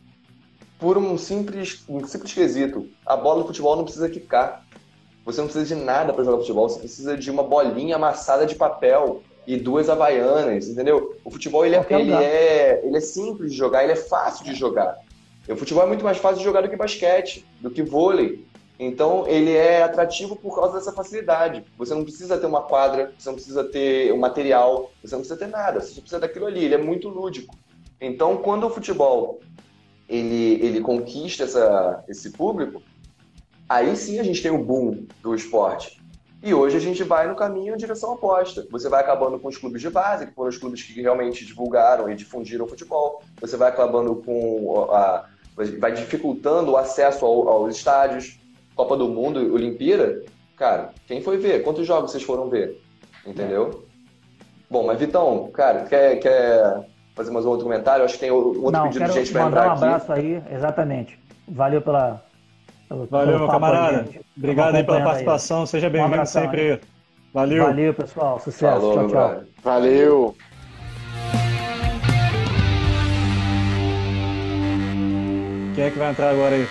[0.79, 2.89] Por um simples, um simples quesito.
[3.05, 4.65] A bola do futebol não precisa quicar.
[5.33, 6.69] Você não precisa de nada para jogar futebol.
[6.69, 11.17] Você precisa de uma bolinha amassada de papel e duas havaianas, entendeu?
[11.25, 14.55] O futebol ele é, ele é, ele é simples de jogar, ele é fácil de
[14.55, 14.99] jogar.
[15.49, 18.45] O futebol é muito mais fácil de jogar do que basquete, do que vôlei.
[18.79, 21.65] Então, ele é atrativo por causa dessa facilidade.
[21.77, 25.39] Você não precisa ter uma quadra, você não precisa ter um material, você não precisa
[25.39, 26.65] ter nada, você só precisa daquilo ali.
[26.65, 27.55] Ele é muito lúdico.
[28.01, 29.41] Então, quando o futebol
[30.09, 32.83] ele, ele conquista essa, esse público,
[33.71, 36.01] aí sim a gente tem o boom do esporte.
[36.43, 38.67] E hoje a gente vai no caminho em direção oposta.
[38.71, 42.11] Você vai acabando com os clubes de base, que foram os clubes que realmente divulgaram
[42.11, 43.23] e difundiram o futebol.
[43.41, 45.27] Você vai acabando com a,
[45.79, 48.41] vai dificultando o acesso ao, aos estádios.
[48.75, 50.25] Copa do Mundo, Olimpíada,
[50.57, 51.63] cara, quem foi ver?
[51.63, 52.83] Quantos jogos vocês foram ver?
[53.27, 53.85] Entendeu?
[54.71, 58.05] Bom, mas Vitão, cara, quer, quer fazer mais um outro comentário?
[58.05, 59.71] Acho que tem outro Não, pedido de gente para entrar aqui.
[59.71, 61.19] um abraço aí, exatamente.
[61.47, 62.25] Valeu pela.
[62.91, 64.01] Pelo, Valeu, meu camarada.
[64.01, 65.61] Aí, Obrigado aí pela participação.
[65.61, 65.67] Aí.
[65.69, 66.73] Seja bem-vindo um sempre.
[66.73, 66.81] Aí.
[67.33, 67.65] Valeu.
[67.67, 68.41] Valeu, pessoal.
[68.41, 68.81] Sucesso.
[68.81, 69.45] Falou, tchau, tchau.
[69.63, 70.37] Valeu.
[75.77, 76.67] Quem é que vai entrar agora aí?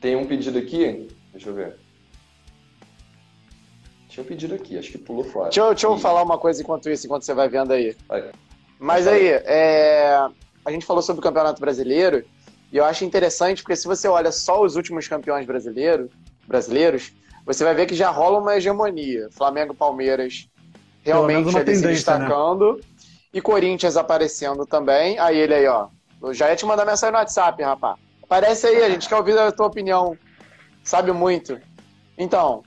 [0.00, 1.74] Tem um pedido aqui, deixa eu ver.
[4.08, 5.46] Tinha um pedido aqui, acho que pulou fora.
[5.46, 7.96] Deixa eu, deixa eu falar uma coisa enquanto isso, enquanto você vai vendo aí.
[8.06, 8.30] Vai.
[8.78, 10.16] Mas aí, é...
[10.64, 12.24] a gente falou sobre o Campeonato Brasileiro,
[12.72, 16.10] e eu acho interessante, porque se você olha só os últimos campeões brasileiros,
[16.46, 17.12] brasileiros
[17.44, 19.28] você vai ver que já rola uma hegemonia.
[19.32, 20.48] Flamengo Palmeiras
[21.02, 21.92] realmente ali se né?
[21.92, 22.76] destacando.
[22.76, 22.82] Né?
[23.32, 25.18] E Corinthians aparecendo também.
[25.18, 25.88] Aí ele aí, ó.
[26.22, 27.96] Eu já ia te mandar mensagem no WhatsApp, rapaz.
[28.22, 30.16] Aparece aí, a gente quer ouvir a tua opinião.
[30.84, 31.58] Sabe muito.
[32.16, 32.62] Então,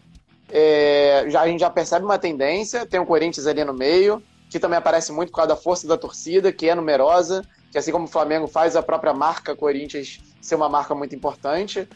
[0.51, 2.85] é, já, a gente já percebe uma tendência.
[2.85, 5.97] Tem o Corinthians ali no meio, que também aparece muito por causa da força da
[5.97, 7.43] torcida, que é numerosa.
[7.73, 11.89] Que assim como o Flamengo faz a própria marca Corinthians ser uma marca muito importante.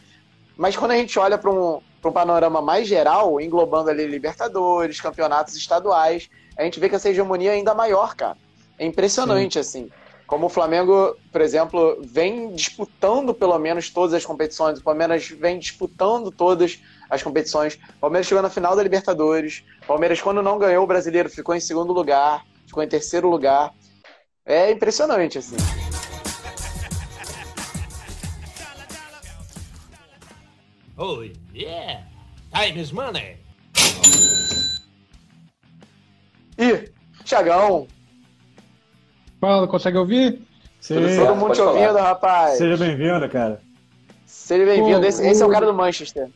[0.56, 5.54] Mas quando a gente olha para um, um panorama mais geral, englobando ali Libertadores, campeonatos
[5.54, 8.36] estaduais, a gente vê que essa hegemonia é ainda maior, cara.
[8.76, 9.60] É impressionante, Sim.
[9.60, 9.90] assim.
[10.26, 15.60] Como o Flamengo, por exemplo, vem disputando pelo menos todas as competições, o Palmeiras vem
[15.60, 17.78] disputando todas as competições.
[17.96, 19.64] O Palmeiras chegou na final da Libertadores.
[19.84, 23.72] O Palmeiras, quando não ganhou o brasileiro, ficou em segundo lugar, ficou em terceiro lugar.
[24.48, 25.56] É impressionante, assim.
[30.96, 31.22] Oh,
[31.54, 32.02] yeah!
[32.50, 33.36] Time is money!
[36.56, 36.90] Ih,
[37.24, 37.86] Tiagão!
[39.38, 40.40] Fala, consegue ouvir?
[40.80, 40.94] Sim.
[40.94, 42.56] Todo mundo te ouvindo, rapaz.
[42.56, 43.60] Seja bem-vindo, cara.
[44.24, 45.04] Seja bem-vindo.
[45.04, 46.30] Esse, esse, é o cara do Manchester.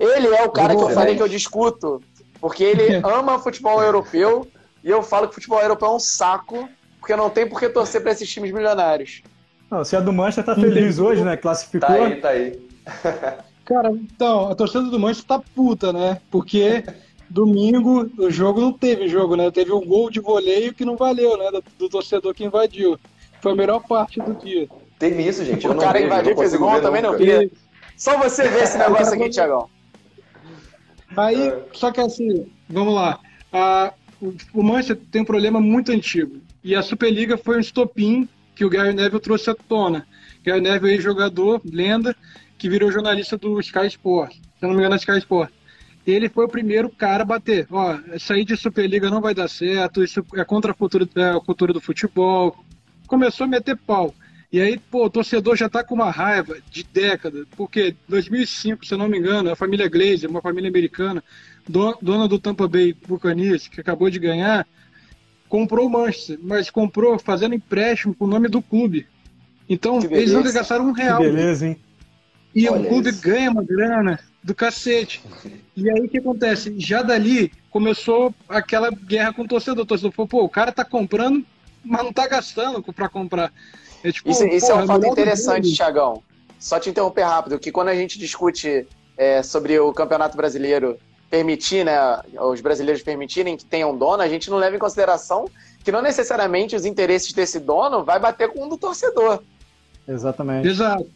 [0.00, 2.02] Ele é o cara que eu falei que eu discuto,
[2.40, 4.50] porque ele ama futebol europeu
[4.82, 6.68] e eu falo que futebol europeu é um saco,
[7.02, 9.22] porque não tem por que torcer para esses times milionários.
[9.68, 11.36] Não, se a do Manchester tá feliz hoje, né?
[11.36, 11.88] Classificou.
[11.88, 12.62] Tá aí, tá aí.
[13.66, 16.20] Cara, então, a torcida do Manchester tá puta, né?
[16.30, 16.84] Porque
[17.28, 19.50] domingo o jogo não teve jogo, né?
[19.50, 21.50] Teve um gol de voleio que não valeu, né?
[21.50, 22.96] Do, do torcedor que invadiu.
[23.40, 24.68] Foi a melhor parte do dia.
[24.96, 25.66] Teve isso, gente.
[25.66, 27.50] o cara invadiu e fez gol, também não vi.
[27.96, 29.68] Só você ver esse negócio aqui, Tiagão.
[31.16, 31.62] Aí, é.
[31.72, 33.18] só que assim, vamos lá.
[33.52, 36.40] A, o, o Manchester tem um problema muito antigo.
[36.64, 40.06] E a Superliga foi um estopim que o Gary Neville trouxe à tona.
[40.44, 42.14] Gary Neville é jogador, lenda,
[42.56, 44.34] que virou jornalista do Sky Sport.
[44.34, 45.50] Se não me engano, é Sky Sport.
[46.06, 47.66] Ele foi o primeiro cara a bater.
[47.70, 51.40] Ó, sair de Superliga não vai dar certo, isso é contra a cultura, é, a
[51.40, 52.56] cultura do futebol.
[53.06, 54.14] Começou a meter pau.
[54.52, 58.92] E aí, pô, o torcedor já tá com uma raiva de década, porque 2005, se
[58.92, 61.24] eu não me engano, a família Glazer, uma família americana,
[61.66, 64.66] dona do Tampa Bay Buccaneers, que acabou de ganhar,
[65.52, 69.06] comprou o Manchester, mas comprou fazendo empréstimo com o nome do clube.
[69.68, 71.18] Então, eles não gastaram um real.
[71.18, 71.76] Que beleza, hein?
[72.54, 73.20] E Olha o clube isso.
[73.20, 75.22] ganha uma grana do cacete.
[75.74, 76.74] E aí o que acontece?
[76.78, 79.84] Já dali começou aquela guerra com o torcedor.
[79.84, 81.42] O torcedor falou, pô, o cara tá comprando,
[81.82, 83.50] mas não tá gastando pra comprar.
[84.04, 86.22] É, tipo, isso, isso é um fato interessante, Tiagão.
[86.58, 88.86] Só te interromper rápido, que quando a gente discute
[89.16, 90.98] é, sobre o Campeonato Brasileiro
[91.32, 91.96] permitir, né,
[92.38, 95.48] os brasileiros permitirem que tenham dono, a gente não leva em consideração
[95.82, 99.42] que não necessariamente os interesses desse dono vai bater com o do torcedor.
[100.06, 100.68] Exatamente.
[100.68, 101.10] Exato.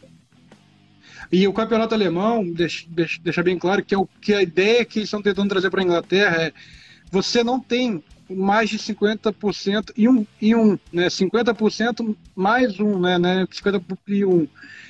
[1.31, 2.87] E o campeonato alemão, deixa,
[3.21, 5.81] deixa bem claro que, é o, que a ideia que eles estão tentando trazer para
[5.81, 6.53] a Inglaterra é
[7.11, 11.07] você não tem mais de 50% e um, e um né?
[11.07, 13.17] 50% mais um, né?
[13.17, 13.47] né?
[13.51, 14.47] 50 e um,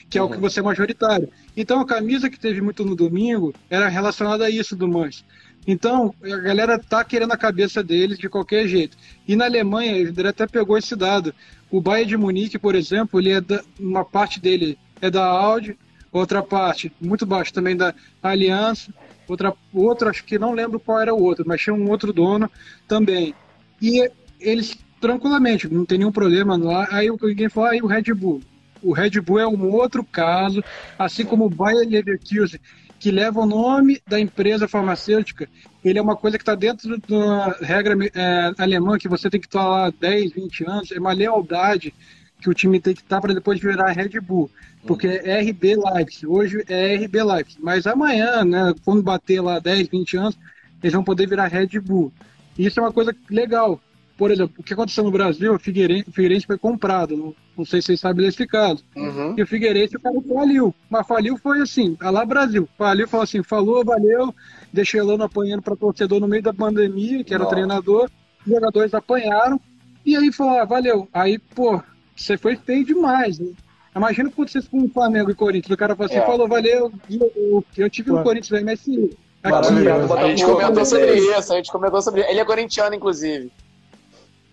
[0.10, 0.28] que é uhum.
[0.28, 1.30] o que você é majoritário.
[1.56, 5.26] Então a camisa que teve muito no domingo era relacionada a isso do Manchester.
[5.68, 8.96] Então, a galera tá querendo a cabeça deles de qualquer jeito.
[9.28, 11.36] E na Alemanha, ele até pegou esse dado.
[11.70, 15.78] O Bayern de Munique, por exemplo, ele é da, uma parte dele é da Audi,
[16.12, 18.94] outra parte muito baixo também da Aliança,
[19.28, 22.50] outra, outro, acho que não lembro qual era o outro, mas tinha um outro dono
[22.88, 23.34] também.
[23.82, 24.10] E
[24.40, 26.88] eles tranquilamente, não tem nenhum problema lá.
[26.92, 28.42] Aí alguém falou, aí o Red Bull.
[28.82, 30.64] O Red Bull é um outro caso,
[30.98, 32.60] assim como o Bayer Leverkusen,
[33.00, 35.48] que leva o nome da empresa farmacêutica,
[35.84, 39.48] ele é uma coisa que está dentro da regra é, alemã, que você tem que
[39.48, 41.94] estar lá 10, 20 anos, é uma lealdade
[42.40, 44.50] que o time tem que estar para depois virar Red Bull,
[44.86, 49.88] porque é RB Leipzig, hoje é RB Leipzig, mas amanhã, né, quando bater lá 10,
[49.88, 50.38] 20 anos,
[50.82, 52.12] eles vão poder virar Red Bull.
[52.58, 53.80] Isso é uma coisa legal.
[54.18, 57.64] Por exemplo, o que aconteceu no Brasil, o Figueirense, o Figueirense foi comprado, não, não,
[57.64, 58.84] sei se vocês sabem desse caso.
[58.96, 59.36] Uhum.
[59.38, 63.44] E o Figueirense, o cara faliu, mas faliu foi assim, lá Brasil, faliu, falou assim,
[63.44, 64.34] falou, valeu,
[64.74, 68.10] deixou Elano apanhando para torcedor no meio da pandemia, que era o treinador,
[68.44, 69.62] os jogadores apanharam,
[70.04, 71.08] e aí falou, ah, valeu.
[71.14, 71.80] Aí, pô,
[72.18, 73.40] você foi feio demais.
[73.40, 73.52] Né?
[73.96, 75.74] Imagina o que acontecesse com o Flamengo e Corinthians.
[75.74, 76.26] O cara falou assim, é.
[76.26, 79.18] falou, valeu, eu, eu tive no Corinthians da MSI.
[79.44, 83.52] Aqui, a gente comentou sobre isso, a gente comentou sobre Ele é corintiano, inclusive.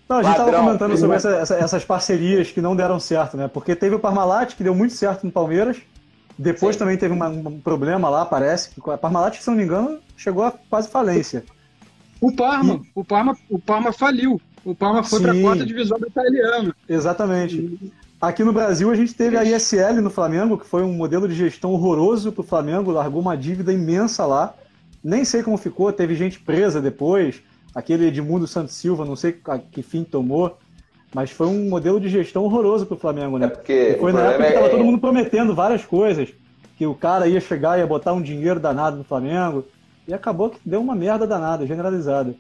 [0.09, 3.49] Não, a gente estava comentando sobre essa, essa, essas parcerias que não deram certo, né?
[3.49, 5.79] Porque teve o Parmalat, que deu muito certo no Palmeiras.
[6.39, 6.81] Depois Sim.
[6.81, 8.71] também teve uma, um problema lá, parece.
[8.87, 11.45] A Parmalat, se não me engano, chegou a quase falência.
[12.21, 12.91] O Parma, e...
[12.95, 14.41] o Parma, o Parma faliu.
[14.65, 16.75] O Parma foi para a quarta divisão do italiano.
[16.89, 17.93] Exatamente.
[18.21, 21.35] Aqui no Brasil a gente teve a ISL no Flamengo, que foi um modelo de
[21.35, 24.55] gestão horroroso para o Flamengo, largou uma dívida imensa lá.
[25.03, 27.43] Nem sei como ficou, teve gente presa depois.
[27.75, 29.39] Aquele Edmundo Santos Silva, não sei
[29.71, 30.57] que fim tomou.
[31.15, 33.47] Mas foi um modelo de gestão horroroso para o Flamengo, né?
[33.47, 34.71] É porque foi na época que estava é...
[34.71, 36.31] todo mundo prometendo várias coisas.
[36.77, 39.65] Que o cara ia chegar e ia botar um dinheiro danado no Flamengo.
[40.09, 42.35] E acabou que deu uma merda danada, generalizada.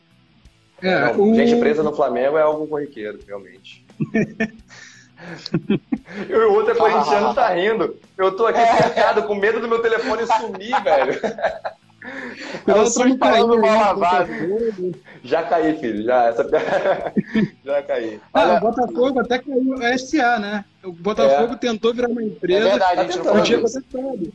[0.85, 1.35] É, Não, o...
[1.35, 3.87] Gente presa no Flamengo é algo corriqueiro, realmente.
[6.29, 7.97] e o outro é corintiano tá rindo.
[8.19, 11.19] Eu tô aqui cercado com medo do meu telefone sumir, velho.
[12.67, 14.31] Eu sou falando mal lavado.
[15.23, 16.05] Já caí, filho.
[16.05, 16.47] Já, essa...
[17.65, 18.21] já caí.
[18.35, 20.67] Ah, o Botafogo até caiu a SA, né?
[20.85, 21.57] O Botafogo é.
[21.57, 22.69] tentou virar uma empresa.
[22.69, 24.35] É verdade, a gente tá o até sabe.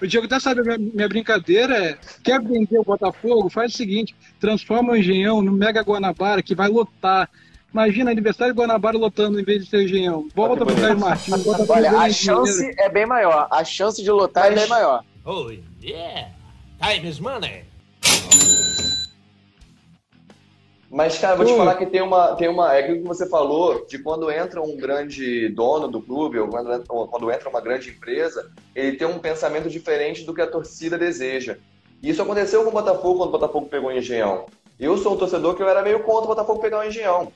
[0.00, 3.48] O Diego até sabe, minha, minha brincadeira é: quer vender o Botafogo?
[3.48, 7.28] Faz o seguinte: transforma o Engenhão no Mega Guanabara, que vai lotar.
[7.72, 10.28] Imagina, aniversário de Guanabara lotando em vez de ser Engenhão.
[10.34, 11.46] Volta pro Caio Martins.
[11.68, 13.48] Olha, a chance é bem maior.
[13.50, 14.52] A chance de lotar Mas...
[14.52, 15.04] é bem maior.
[15.24, 15.50] Oh,
[15.82, 16.30] yeah!
[16.80, 17.64] Time is money!
[20.90, 22.74] Mas, cara, vou te falar que tem uma, tem uma.
[22.74, 26.84] É aquilo que você falou, de quando entra um grande dono do clube, ou quando,
[26.88, 30.96] ou quando entra uma grande empresa, ele tem um pensamento diferente do que a torcida
[30.96, 31.58] deseja.
[32.02, 34.46] E isso aconteceu com o Botafogo quando o Botafogo pegou o Engenhão.
[34.78, 37.32] Eu sou um torcedor que eu era meio contra o Botafogo pegar o Engenhão.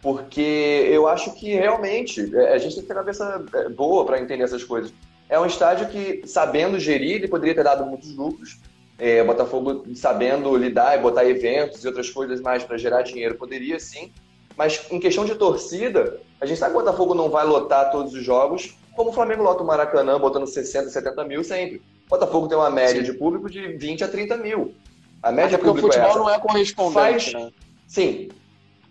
[0.00, 4.20] Porque eu acho que realmente é, a gente tem que ter cabeça é, boa para
[4.20, 4.92] entender essas coisas.
[5.28, 8.60] É um estádio que, sabendo gerir, ele poderia ter dado muitos lucros,
[8.98, 13.36] é, o Botafogo sabendo lidar e botar eventos e outras coisas mais para gerar dinheiro,
[13.36, 14.10] poderia sim.
[14.56, 18.14] Mas em questão de torcida, a gente sabe que o Botafogo não vai lotar todos
[18.14, 21.82] os jogos, como o Flamengo lota o Maracanã, botando 60, 70 mil sempre.
[22.06, 23.12] O Botafogo tem uma média sim.
[23.12, 24.74] de público de 20 a 30 mil.
[25.22, 27.32] A média porque o futebol é não é correspondente, Faz...
[27.34, 27.50] né?
[27.86, 28.28] Sim.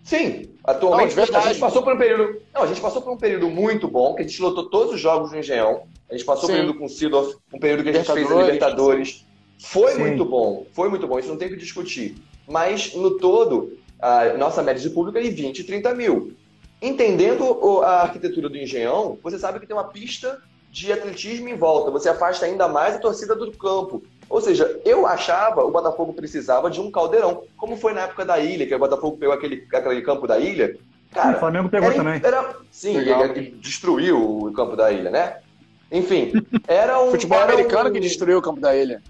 [0.04, 2.40] Sim, atualmente não, a gente passou por um período.
[2.54, 5.00] Não, a gente passou por um período muito bom, que a gente lotou todos os
[5.00, 5.82] jogos do Engenhão.
[6.08, 8.34] A gente passou um período com o Sidorf, um período que a gente fez a
[8.36, 9.25] Libertadores.
[9.58, 10.00] Foi Sim.
[10.00, 12.16] muito bom, foi muito bom, isso não tem que discutir.
[12.48, 16.32] Mas, no todo, a nossa média de público é de 20, 30 mil.
[16.80, 20.40] Entendendo a arquitetura do Engenhão, você sabe que tem uma pista
[20.70, 24.02] de atletismo em volta, você afasta ainda mais a torcida do campo.
[24.28, 28.38] Ou seja, eu achava o Botafogo precisava de um caldeirão, como foi na época da
[28.38, 30.76] ilha, que o Botafogo pegou aquele, aquele campo da ilha.
[31.12, 32.20] Cara, o Flamengo pegou era, também.
[32.22, 35.38] Era, sim, ele, ele destruiu o campo da ilha, né?
[35.90, 36.32] Enfim,
[36.66, 37.10] era um.
[37.12, 37.92] Futebol era americano um...
[37.92, 39.02] que destruiu o campo da ilha.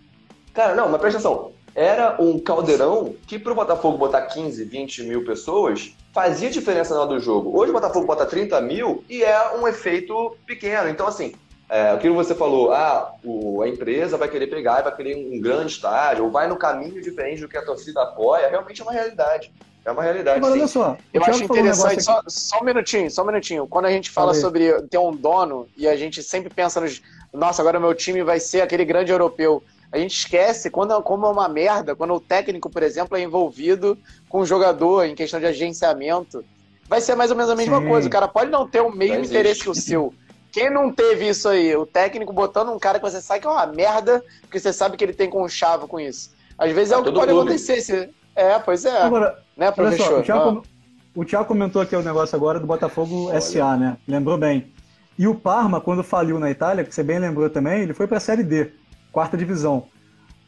[0.57, 1.53] Cara, não, mas presta atenção.
[1.75, 7.11] Era um caldeirão que pro Botafogo botar 15, 20 mil pessoas fazia diferença na hora
[7.11, 7.55] do jogo.
[7.55, 10.88] Hoje o Botafogo bota 30 mil e é um efeito pequeno.
[10.88, 11.35] Então, assim,
[11.69, 15.16] é, aquilo que você falou, ah, o, a empresa vai querer pegar e vai querer
[15.16, 18.81] um, um grande estádio, ou vai no caminho diferente do que a torcida apoia, realmente
[18.81, 19.53] é uma realidade.
[19.85, 20.38] É uma realidade.
[20.38, 20.97] Agora, olha só.
[21.12, 23.66] Eu acho interessante, um só, só, um minutinho, só um minutinho.
[23.69, 27.03] Quando a gente fala sobre ter um dono e a gente sempre pensa nos.
[27.33, 29.62] Nossa, agora meu time vai ser aquele grande europeu.
[29.97, 33.97] A gente esquece quando, como é uma merda, quando o técnico, por exemplo, é envolvido
[34.29, 36.45] com o jogador em questão de agenciamento.
[36.87, 37.89] Vai ser mais ou menos a mesma Sim.
[37.89, 38.07] coisa.
[38.07, 40.13] O cara pode não ter o mesmo interesse que o seu.
[40.53, 41.75] Quem não teve isso aí?
[41.75, 44.99] O técnico botando um cara que você sabe que é uma merda, porque você sabe
[44.99, 46.31] que ele tem conchavo com isso.
[46.59, 47.49] Às vezes é, é o que pode clube.
[47.49, 47.81] acontecer.
[47.81, 48.11] Se...
[48.35, 49.01] É, pois é.
[49.01, 50.07] Agora, né, professor?
[50.09, 50.69] Só, o, Thiago, ah.
[51.15, 53.41] o Thiago comentou aqui o negócio agora do Botafogo Olha.
[53.41, 53.97] SA, né?
[54.07, 54.71] Lembrou bem.
[55.19, 58.19] E o Parma, quando faliu na Itália, que você bem lembrou também, ele foi para
[58.19, 58.71] a Série D,
[59.16, 59.87] quarta divisão.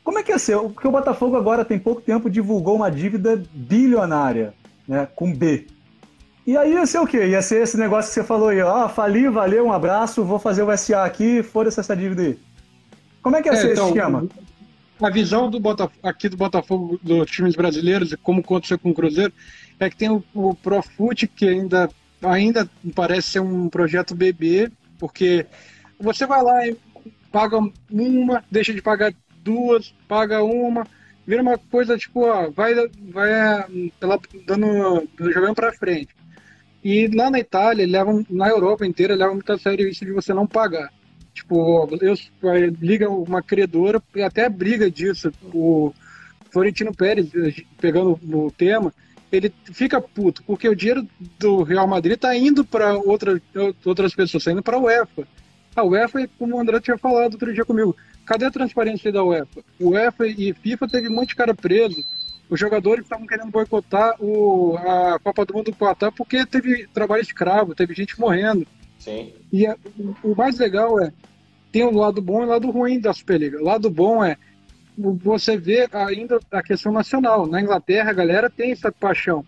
[0.04, 0.58] Como é que ia ser?
[0.58, 4.52] Porque o Botafogo agora tem pouco tempo divulgou uma dívida bilionária,
[4.86, 5.66] né, com B.
[6.46, 7.28] E aí ia ser o quê?
[7.28, 10.38] Ia ser esse negócio que você falou aí, ó, oh, fali, valeu, um abraço, vou
[10.38, 12.38] fazer o SA aqui, foda-se essa dívida aí.
[13.22, 14.28] Como é que ia é, ser então, esse esquema?
[15.00, 19.32] A visão do Botafogo, aqui do Botafogo, dos times brasileiros, como aconteceu com o Cruzeiro,
[19.80, 21.88] é que tem o, o Profute, que ainda,
[22.22, 25.46] ainda parece ser um projeto bebê, porque
[25.98, 26.76] você vai lá e
[27.30, 27.58] paga
[27.90, 29.12] uma, deixa de pagar
[29.42, 30.86] duas, paga uma,
[31.26, 32.74] vira uma coisa tipo, ó, vai,
[33.12, 33.30] vai
[34.00, 36.14] ela dando, jogando para frente.
[36.82, 40.32] E lá na Itália, levam, na Europa inteira, levam muito a sério isso de você
[40.32, 40.92] não pagar.
[41.34, 42.14] Tipo, eu,
[42.80, 45.32] liga uma credora e até briga disso.
[45.52, 45.92] O
[46.50, 47.28] Florentino Pérez,
[47.80, 48.92] pegando no tema,
[49.30, 51.06] ele fica puto, porque o dinheiro
[51.38, 53.40] do Real Madrid tá indo para outra,
[53.84, 55.28] outras pessoas, tá indo para a UEFA.
[55.78, 57.96] A UEFA, como o André tinha falado outro dia comigo,
[58.28, 59.64] Cadê a transparência da UEFA?
[59.80, 62.04] O UEFA e FIFA teve um monte de cara preso.
[62.50, 67.22] Os jogadores estavam querendo boicotar o, a Copa do Mundo do Qatar porque teve trabalho
[67.22, 68.66] escravo, teve gente morrendo.
[68.98, 69.32] Sim.
[69.50, 69.74] E a,
[70.22, 71.10] o mais legal é
[71.72, 73.58] tem o lado bom e o lado ruim da Superliga.
[73.62, 74.36] O lado bom é
[74.98, 77.46] você vê ainda a questão nacional.
[77.46, 79.42] Na Inglaterra, a galera tem essa paixão.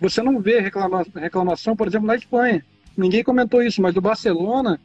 [0.00, 2.64] Você não vê reclama, reclamação, por exemplo, na Espanha.
[2.96, 4.80] Ninguém comentou isso, mas o Barcelona,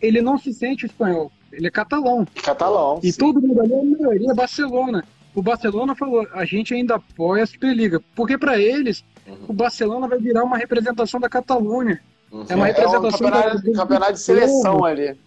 [0.00, 1.30] ele não se sente espanhol.
[1.52, 2.26] Ele é catalão.
[2.42, 3.00] Catalão.
[3.02, 3.18] E sim.
[3.18, 5.04] todo mundo ali é a maioria é Barcelona.
[5.34, 9.36] o Barcelona falou, a gente ainda apoia a Superliga, porque para eles uhum.
[9.48, 12.00] o Barcelona vai virar uma representação da Catalunha.
[12.30, 12.44] Uhum.
[12.48, 15.18] É uma representação é um campeonato, da, campeonato de seleção ali.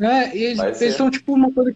[0.00, 1.74] É, e eles, eles são tipo uma coisa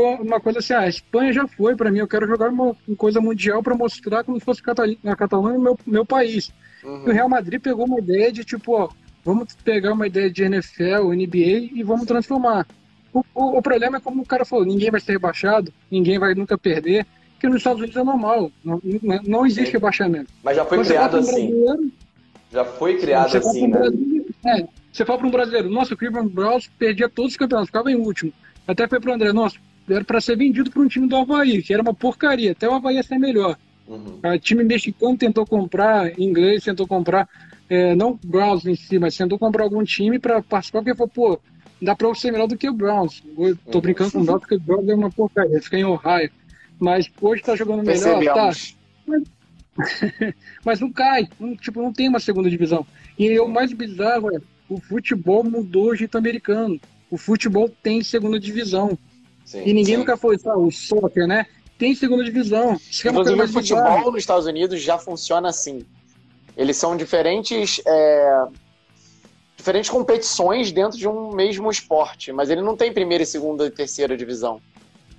[0.00, 2.96] uma coisa assim, ah, a Espanha já foi para mim, eu quero jogar uma, uma
[2.96, 4.62] coisa mundial para mostrar como se fosse
[5.04, 6.50] a Catalunha meu, meu país.
[6.82, 7.06] Uhum.
[7.06, 8.88] E o Real Madrid pegou uma ideia de tipo, ó,
[9.24, 12.66] vamos pegar uma ideia de NFL, NBA e vamos transformar.
[13.12, 16.34] O, o, o, problema é como o cara falou, ninguém vai ser rebaixado, ninguém vai
[16.34, 18.80] nunca perder, porque nos Estados Unidos é normal, não,
[19.24, 19.72] não existe Sim.
[19.72, 20.30] rebaixamento.
[20.42, 21.92] Mas já foi Quando criado assim.
[22.50, 23.80] Já foi criado assim, né?
[24.46, 27.90] É, você fala para um brasileiro, nossa, o Cleveland Browns perdia todos os campeonatos, ficava
[27.90, 28.32] em último.
[28.66, 29.56] Até foi para o André, nossa,
[29.88, 32.74] era para ser vendido para um time do Havaí, que era uma porcaria, até o
[32.74, 33.56] Havaí ia ser melhor.
[33.86, 34.20] Uhum.
[34.22, 37.28] O time mexicano tentou comprar, inglês tentou comprar,
[37.72, 41.40] é, não Browns em si, mas tentou comprar algum time para participar, porque falou, pô,
[41.80, 43.22] dá para ser melhor do que o Browns.
[43.38, 43.80] Eu tô uhum.
[43.80, 46.30] brincando com o Browns, porque o Browns é uma porcaria, fica em Ohio.
[46.78, 48.50] Mas hoje tá jogando melhor, tá?
[49.06, 49.22] Mas,
[50.62, 52.86] mas não cai, não, tipo, não tem uma segunda divisão.
[53.18, 56.78] E o mais bizarro é, o futebol mudou o jeito americano.
[57.10, 58.98] O futebol tem segunda divisão.
[59.46, 59.96] Sim, e ninguém sim.
[59.96, 61.46] nunca foi, sabe, o soccer, né?
[61.78, 62.72] Tem segunda divisão.
[62.72, 64.10] É Inclusive, o futebol bizarra.
[64.10, 65.86] nos Estados Unidos já funciona assim.
[66.56, 68.44] Eles são diferentes, é,
[69.56, 74.16] diferentes competições dentro de um mesmo esporte, mas ele não tem primeira, segunda e terceira
[74.16, 74.60] divisão.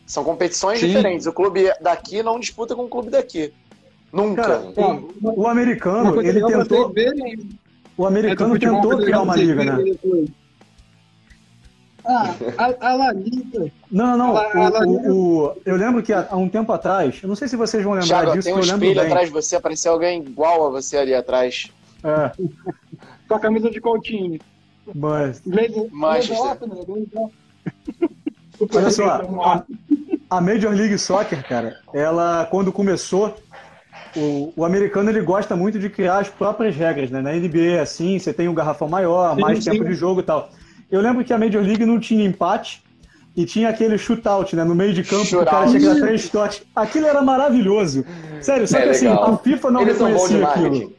[0.06, 0.88] São competições Sim.
[0.88, 1.26] diferentes.
[1.26, 3.54] O clube daqui não disputa com o clube daqui.
[4.12, 4.44] Nunca.
[4.44, 6.94] Cara, o, o, americano, ele tentou.
[7.98, 9.96] O americano é tentou criar uma liga, né?
[12.06, 13.72] Ah, a, a La Liga.
[13.90, 14.86] Não, não, a, a.
[14.86, 17.94] O, o, eu lembro que há, um tempo atrás, eu não sei se vocês vão
[17.94, 20.98] lembrar Thiago, disso, tem um eu espelho atrás de você, apareceu alguém igual a você
[20.98, 21.72] ali atrás.
[22.04, 22.32] É.
[23.28, 24.42] Com a camisa de qual time?
[24.94, 25.42] Mas...
[25.92, 26.58] Manchester.
[28.74, 29.06] Olha só,
[29.42, 29.64] a,
[30.30, 33.36] a Major League Soccer, cara, ela, quando começou,
[34.16, 37.22] o, o, americano ele gosta muito de criar as próprias regras, né?
[37.22, 39.90] Na NBA, assim, você tem um garrafão maior, mais sim, tempo sim.
[39.90, 40.50] de jogo e tal.
[40.94, 42.84] Eu lembro que a Major League não tinha empate
[43.36, 44.64] e tinha aquele shootout, né?
[44.64, 46.62] No meio de campo, que o cara que dar três toques.
[46.76, 48.06] Aquilo era maravilhoso.
[48.40, 50.94] Sério, só é que assim, a FIFA não Eles reconhecia aquilo.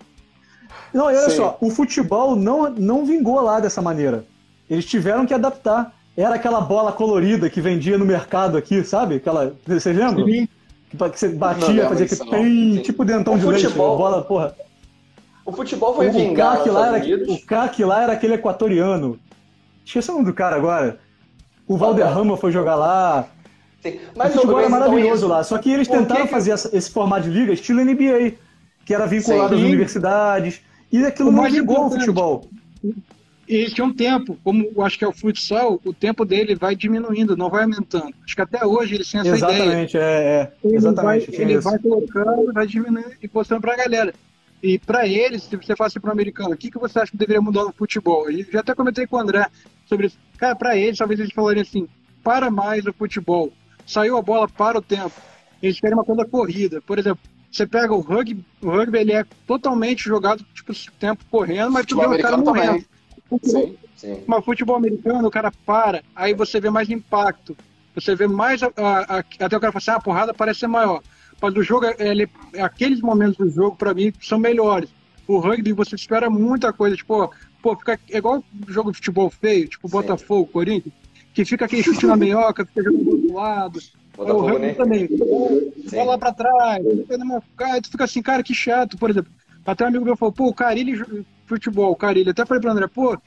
[0.92, 1.36] Não, olha Sim.
[1.36, 4.24] só, o futebol não, não vingou lá dessa maneira.
[4.68, 5.94] Eles tiveram que adaptar.
[6.16, 9.16] Era aquela bola colorida que vendia no mercado aqui, sabe?
[9.16, 9.54] Aquela.
[9.64, 10.26] Vocês lembram?
[10.26, 10.48] Sim.
[10.90, 13.98] Que, você batia, fazia que tem, tipo dentão o de futebol, leite.
[13.98, 14.56] Bola, porra.
[15.44, 19.20] O futebol foi o vingado lá era, O craque lá era aquele equatoriano.
[19.84, 20.98] Esqueci o nome do cara agora.
[21.66, 23.28] O Valderrama foi jogar lá.
[23.82, 24.00] Sim.
[24.16, 25.42] Mas o futebol era maravilhoso lá.
[25.44, 26.30] Só que eles tentaram que...
[26.30, 28.32] fazer esse formato de liga estilo NBA,
[28.84, 29.62] que era vinculado Sim.
[29.62, 30.60] às universidades.
[30.90, 32.48] E aquilo o não ligou o futebol.
[33.46, 36.74] E tinha um tempo, como eu acho que é o futsal, o tempo dele vai
[36.74, 38.14] diminuindo, não vai aumentando.
[38.24, 40.04] Acho que até hoje eles têm essa exatamente, ideia.
[40.04, 40.52] É, é.
[40.64, 41.30] Ele exatamente.
[41.30, 41.62] Vai, ele isso.
[41.62, 44.14] vai colocando, vai diminuindo e postando pra galera.
[44.62, 47.10] E para eles, se você fala assim para o americano, o que, que você acha
[47.10, 48.30] que deveria mudar no futebol?
[48.30, 49.46] E já até comentei com o André
[49.86, 50.18] sobre isso.
[50.38, 51.88] Cara, para eles, talvez eles falariam assim:
[52.22, 53.52] para mais o futebol.
[53.86, 55.12] Saiu a bola para o tempo.
[55.62, 56.80] Eles querem uma coisa corrida.
[56.82, 57.20] Por exemplo,
[57.50, 61.96] você pega o rugby, o rugby ele é totalmente jogado, tipo, tempo correndo, mas tu
[61.96, 62.84] vê o cara morrendo.
[63.42, 64.24] Sim, sim.
[64.26, 67.56] Mas futebol americano, o cara para, aí você vê mais impacto.
[67.94, 68.62] Você vê mais.
[68.62, 71.02] A, a, a, até o cara fala assim: ah, a porrada parece ser maior.
[71.40, 72.28] Mas o jogo, ele,
[72.60, 74.90] aqueles momentos do jogo, para mim, são melhores.
[75.26, 77.30] O rugby, você espera muita coisa, tipo,
[77.64, 79.92] pô, fica é igual jogo de futebol feio, tipo Sim.
[79.92, 80.94] Botafogo, Corinthians,
[81.32, 83.80] que fica aquele chute na meioca, fica jogando do outro lado.
[84.14, 84.74] Botafogo, o né?
[84.74, 85.08] também.
[85.90, 89.32] Vai lá pra trás, fica, tu fica assim, cara, que chato, por exemplo.
[89.64, 92.30] Até um amigo meu falou, pô, o Carilho futebol, o Carilho.
[92.30, 93.18] Até falei pro André, pô,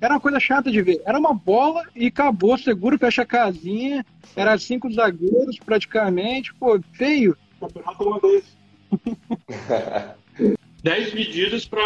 [0.00, 1.00] era uma coisa chata de ver.
[1.06, 4.04] Era uma bola e acabou, seguro, fecha a casinha.
[4.34, 8.44] Era cinco zagueiros praticamente, pô, feio campeonato holandês.
[10.82, 11.80] Dez medidas pra,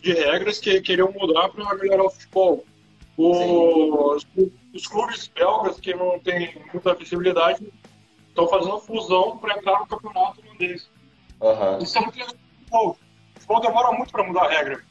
[0.00, 2.64] de regras que queriam mudar para melhorar o futebol.
[3.16, 4.26] Os,
[4.74, 7.70] os, clubes belgas, que não têm muita visibilidade,
[8.28, 10.88] estão fazendo fusão para entrar no campeonato holandês.
[11.40, 11.78] Uhum.
[11.82, 12.34] Isso é muito legal.
[12.72, 12.96] O
[13.34, 14.82] futebol demora muito para mudar a regra.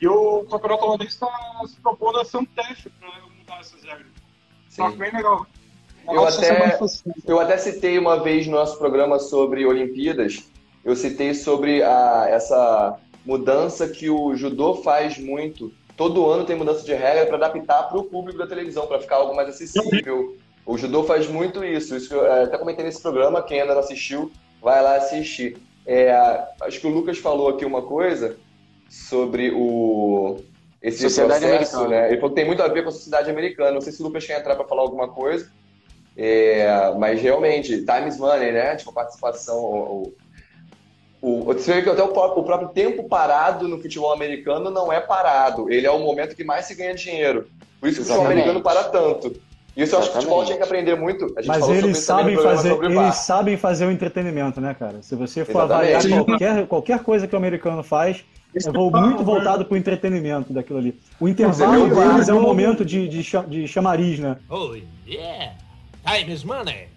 [0.00, 1.28] E o campeonato holandês está
[1.66, 4.12] se propondo a ser um teste para mudar essas regras.
[4.68, 5.46] Está bem legal.
[6.08, 6.78] Eu até,
[7.26, 10.50] eu até citei uma vez no nosso programa sobre Olimpíadas,
[10.84, 15.72] eu citei sobre a, essa mudança que o judô faz muito.
[15.96, 19.16] Todo ano tem mudança de regra para adaptar para o público da televisão, para ficar
[19.16, 20.36] algo mais acessível.
[20.64, 21.96] O judô faz muito isso.
[21.96, 24.30] Isso eu é, até comentei nesse programa, quem ainda não assistiu,
[24.62, 25.58] vai lá assistir.
[25.86, 26.12] É,
[26.62, 28.36] acho que o Lucas falou aqui uma coisa
[28.88, 30.38] sobre o
[30.82, 32.02] esse sociedade processo, americana.
[32.02, 32.08] né?
[32.08, 33.72] Ele falou que tem muito a ver com a sociedade americana.
[33.72, 35.50] Não sei se o Lucas quer entrar para falar alguma coisa.
[36.16, 36.66] É,
[36.98, 38.76] mas realmente, times money, né?
[38.76, 39.62] Tipo, a participação.
[39.62, 40.14] O,
[41.22, 44.92] o, você vê que até o próprio, o próprio tempo parado no futebol americano não
[44.92, 45.70] é parado.
[45.70, 47.46] Ele é o momento que mais se ganha dinheiro.
[47.78, 49.36] Por isso que o futebol americano para tanto.
[49.76, 51.26] Isso eu acho que o futebol tinha que aprender muito.
[51.46, 55.02] Mas eles sabem, fazer, eles sabem fazer o entretenimento, né, cara?
[55.02, 55.96] Se você for Exatamente.
[55.96, 60.78] avaliar qualquer, qualquer coisa que o americano faz, é muito voltado para o entretenimento daquilo
[60.78, 60.98] ali.
[61.20, 64.38] O intervalo deles é um momento de, de, de chamariz, né?
[64.48, 64.74] Oh,
[65.06, 65.52] yeah!
[66.04, 66.88] Time is money!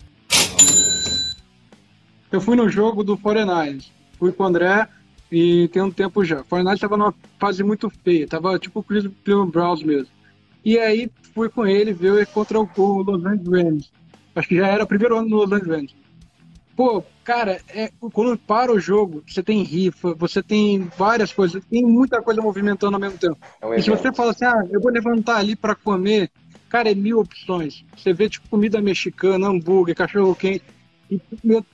[2.32, 3.84] Eu fui no jogo do 49
[4.24, 4.88] Fui com o André
[5.30, 6.40] e tem um tempo já.
[6.40, 8.26] O 49 estava numa fase muito feia.
[8.26, 10.08] Tava tipo o Cleveland Browns mesmo.
[10.64, 13.92] E aí fui com ele ver contra o Los Angeles Rams.
[14.34, 15.96] Acho que já era o primeiro ano no Los Angeles Rams.
[16.74, 21.84] Pô, cara, é, quando para o jogo, você tem rifa, você tem várias coisas, tem
[21.84, 23.38] muita coisa movimentando ao mesmo tempo.
[23.62, 26.32] É um e se você fala assim, ah, eu vou levantar ali para comer,
[26.70, 27.84] cara, é mil opções.
[27.98, 30.64] Você vê, tipo, comida mexicana, hambúrguer, cachorro quente.
[31.10, 31.20] E,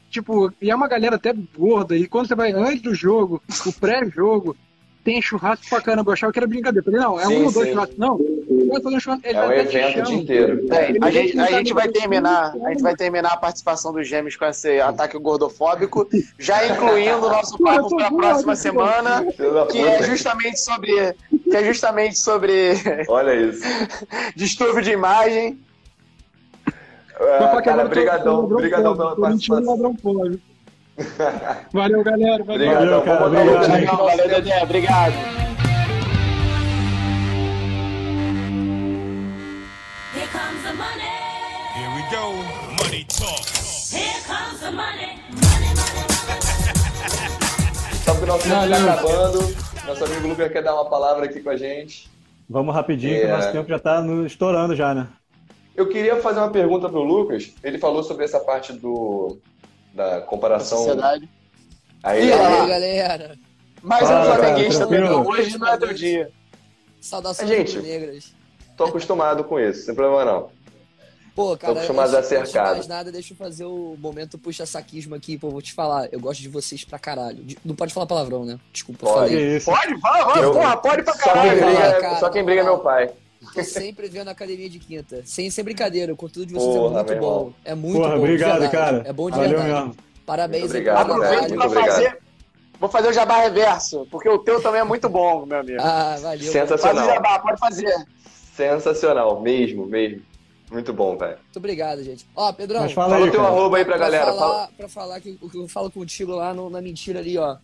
[0.09, 1.95] tipo, e é uma galera até gorda.
[1.95, 4.55] E quando você vai antes do jogo, o pré-jogo,
[5.03, 6.09] tem churrasco pra caramba.
[6.09, 6.83] Eu achava que era brincadeira.
[6.83, 7.97] falei, não, é sim, um ou dois churrascos.
[7.97, 8.17] Não,
[8.69, 9.27] vai fazer um churrasco.
[9.27, 10.67] é um evento o dia inteiro.
[10.71, 14.35] É, a, gente, a gente vai terminar, a gente vai terminar a participação dos gêmeos
[14.35, 16.07] com esse ataque gordofóbico,
[16.37, 19.25] já incluindo o nosso papo para a próxima semana,
[19.71, 21.15] que é justamente sobre.
[21.43, 22.73] Que é justamente sobre.
[23.07, 23.63] Olha isso.
[24.35, 25.57] distúrbio de imagem.
[27.19, 29.95] Ah, cara, brigadão, brigadão pela participação.
[31.73, 32.43] Valeu, galera.
[32.43, 33.25] Valeu, Valeu cara.
[33.25, 34.63] Obrigado, valeu, Dedé.
[34.63, 35.13] Obrigado.
[40.13, 41.03] Here comes the money.
[41.75, 42.33] Here we go.
[42.83, 43.45] Money talk.
[43.91, 45.19] Here comes the money.
[45.29, 46.49] Money, money, money.
[48.03, 49.39] Sabe que o nosso tempo está acabando.
[49.87, 52.09] Nosso amigo Lucas quer dar uma palavra aqui com a gente.
[52.49, 53.19] Vamos rapidinho, é...
[53.19, 55.07] que o nosso tempo já está estourando já, né?
[55.79, 57.53] Eu queria fazer uma pergunta para o Lucas.
[57.63, 59.39] Ele falou sobre essa parte do,
[59.93, 60.79] da comparação.
[60.79, 61.29] Sociedade.
[62.03, 63.37] Aí, e aí, galera?
[63.81, 65.09] Mais um flamenguista também.
[65.09, 66.31] Hoje não é teu dia.
[66.99, 68.35] Saudações gente, negras.
[68.75, 70.49] Tô acostumado com isso, sem problema não.
[71.33, 72.75] Pô, cara, tô acostumado a ser cercado.
[72.75, 76.09] mais nada, deixa eu fazer o momento puxa-saquismo aqui, pô, vou te falar.
[76.11, 77.45] Eu gosto de vocês pra caralho.
[77.63, 78.59] Não pode falar palavrão, né?
[78.73, 79.29] Desculpa, pode.
[79.29, 79.59] falei.
[79.61, 81.51] Pode, fala, fala, porra, pode pra caralho.
[81.51, 83.13] Só quem briga, cara, só quem briga é meu pai.
[83.53, 85.21] Tô sempre vendo a academia de quinta.
[85.25, 87.53] Sem ser brincadeira, o conteúdo de vocês é Porra, é muito bom.
[87.63, 88.17] É muito Porra, bom.
[88.17, 89.03] Obrigado, cara.
[89.05, 89.87] É bom de Valeu verdade.
[89.87, 89.95] Mesmo.
[90.25, 92.19] Parabéns muito obrigado, Aproveito pra fazer.
[92.79, 95.81] Vou fazer o jabá reverso, porque o teu também é muito bom, meu amigo.
[95.81, 96.51] Ah, valeu.
[96.51, 97.05] Sensacional.
[97.05, 98.07] Faz o jabá, pode fazer.
[98.55, 100.21] Sensacional, mesmo, mesmo.
[100.71, 101.37] Muito bom, velho.
[101.37, 102.25] Muito obrigado, gente.
[102.35, 102.81] Ó, Pedrão.
[102.81, 103.53] Mas fala, fala aí, o teu cara.
[103.53, 104.25] arroba aí pra, pra galera.
[104.27, 104.69] Falar, fala...
[104.77, 107.57] Pra falar que o que eu falo contigo lá no, na mentira ali, ó.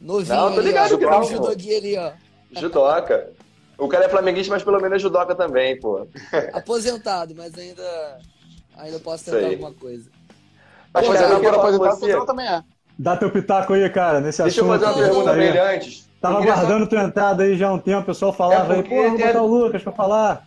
[0.00, 0.36] Novinho.
[0.36, 1.48] Não, tô ligado ali, ó, que não.
[1.48, 2.12] ali, ó.
[2.60, 3.32] Judoca.
[3.76, 6.06] O cara é flamenguista, mas pelo menos é judoca também, pô.
[6.52, 8.18] Aposentado, mas ainda,
[8.76, 10.10] ainda posso tentar alguma coisa.
[10.92, 12.62] Mas fazer não por aposentado, também é.
[12.96, 14.78] Dá teu pitaco aí, cara, nesse Deixa assunto.
[14.78, 16.08] Deixa eu fazer uma pergunta pra ele antes.
[16.20, 16.90] Tava aguardando só...
[16.90, 19.42] tua entrada aí já há um tempo, o pessoal falava é aí, pô, vou botar
[19.42, 20.46] o Lucas pra falar.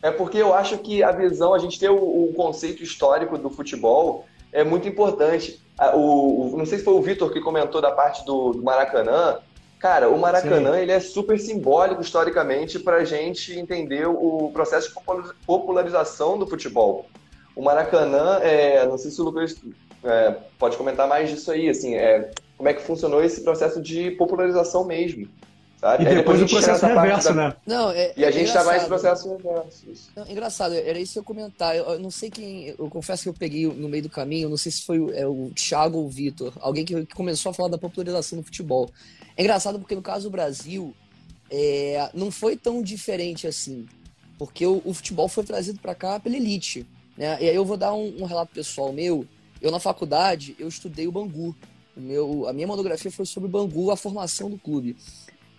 [0.00, 3.50] É porque eu acho que a visão, a gente ter o, o conceito histórico do
[3.50, 5.60] futebol é muito importante.
[5.94, 9.38] O, o, não sei se foi o Vitor que comentou da parte do, do Maracanã,
[9.82, 15.34] Cara, o Maracanã ele é super simbólico historicamente para a gente entender o processo de
[15.44, 17.06] popularização do futebol.
[17.56, 19.56] O Maracanã, é, não sei se o Lucas
[20.04, 24.12] é, pode comentar mais disso aí, assim, é, como é que funcionou esse processo de
[24.12, 25.28] popularização mesmo.
[25.80, 26.04] Sabe?
[26.04, 27.48] E depois, depois o processo reverso, da...
[27.48, 27.56] né?
[27.66, 29.84] Não, é, e a é gente está mais processo reverso.
[30.14, 31.74] Não, engraçado, era isso que eu comentar.
[31.74, 32.72] Eu, eu, não sei quem.
[32.78, 35.50] Eu confesso que eu peguei no meio do caminho, não sei se foi é, o
[35.56, 38.88] Thiago ou o Vitor, alguém que, que começou a falar da popularização do futebol.
[39.36, 40.94] É engraçado porque no caso do Brasil,
[41.50, 43.86] é, não foi tão diferente assim.
[44.38, 46.86] Porque o, o futebol foi trazido para cá pela elite.
[47.16, 47.38] Né?
[47.42, 49.26] E aí eu vou dar um, um, relato pessoal meu.
[49.60, 51.54] Eu, na faculdade, eu estudei o Bangu.
[51.96, 54.96] O meu, a minha monografia foi sobre o Bangu, a formação do clube.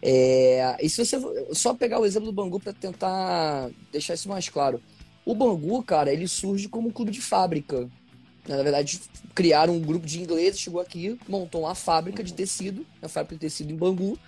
[0.02, 1.18] É, e se você
[1.54, 4.82] só pegar o exemplo do Bangu para tentar deixar isso mais claro.
[5.26, 7.90] O Bangu, cara, ele surge como um clube de fábrica.
[8.48, 9.00] Na verdade,
[9.34, 13.42] criaram um grupo de ingleses, chegou aqui, montou uma fábrica de tecido, a fábrica de
[13.42, 14.20] tecido em Bangu,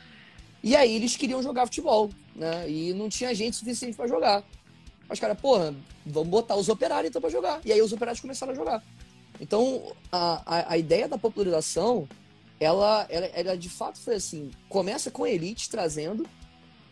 [0.64, 2.70] e aí eles queriam jogar futebol, né?
[2.70, 4.44] E não tinha gente suficiente para jogar.
[5.08, 7.62] Mas, cara, porra, vamos botar os operários então pra jogar.
[7.64, 8.84] E aí os operários começaram a jogar.
[9.40, 12.08] Então, a, a, a ideia da popularização,
[12.60, 16.26] ela, ela, ela de fato foi assim: começa com a elite trazendo,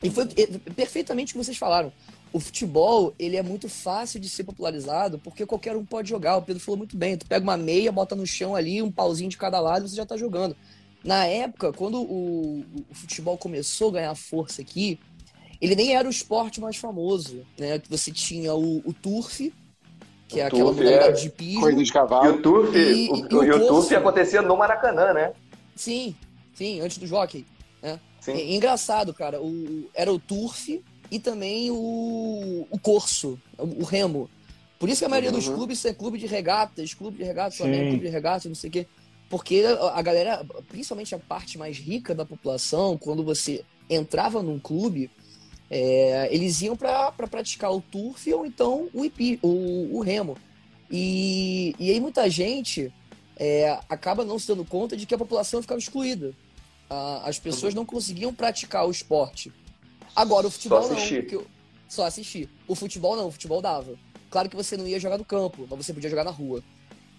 [0.04, 0.28] e foi
[0.76, 1.92] perfeitamente o que vocês falaram
[2.34, 6.38] o futebol, ele é muito fácil de ser popularizado porque qualquer um pode jogar.
[6.38, 7.16] O Pedro falou muito bem.
[7.16, 9.96] Tu pega uma meia, bota no chão ali, um pauzinho de cada lado e você
[9.96, 10.56] já tá jogando.
[11.04, 15.00] Na época, quando o, o futebol começou a ganhar força aqui,
[15.62, 17.80] ele nem era o esporte mais famoso, né?
[17.88, 19.54] Você tinha o, o turf,
[20.28, 21.22] que é aquela modalidade é.
[21.24, 21.60] de piso.
[21.60, 22.26] Corrida de cavalo.
[22.26, 25.34] E o turf, e, o, e o, o turf acontecia no Maracanã, né?
[25.76, 26.16] Sim,
[26.56, 27.46] sim, antes do jockey.
[27.82, 28.00] Né?
[28.20, 28.32] Sim.
[28.32, 29.40] É, engraçado, cara.
[29.40, 30.82] O, era o turf
[31.14, 34.28] e também o, o corso, o, remo.
[34.80, 35.36] Por isso que a maioria uhum.
[35.36, 38.70] dos clubes é clube de regatas, clube de regatas, Flamengo, clube de regatas, não sei
[38.72, 38.88] o quê.
[39.30, 45.08] Porque a galera, principalmente a parte mais rica da população, quando você entrava num clube,
[45.70, 50.36] é, eles iam para pra praticar o turf ou então o, ipi, o, o remo.
[50.90, 52.92] E, e aí muita gente
[53.38, 56.34] é, acaba não se dando conta de que a população ficava excluída.
[57.24, 59.54] as pessoas não conseguiam praticar o esporte.
[60.16, 61.00] Agora o futebol só não.
[61.00, 61.48] Eu,
[61.88, 62.50] só assistir.
[62.68, 63.96] O futebol não, o futebol dava.
[64.30, 66.64] Claro que você não ia jogar no campo, mas você podia jogar na rua.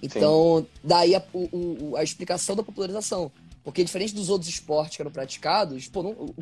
[0.03, 0.81] Então, Sim.
[0.83, 3.31] daí a, o, a explicação da popularização.
[3.63, 6.35] Porque diferente dos outros esportes que eram praticados, pô, não,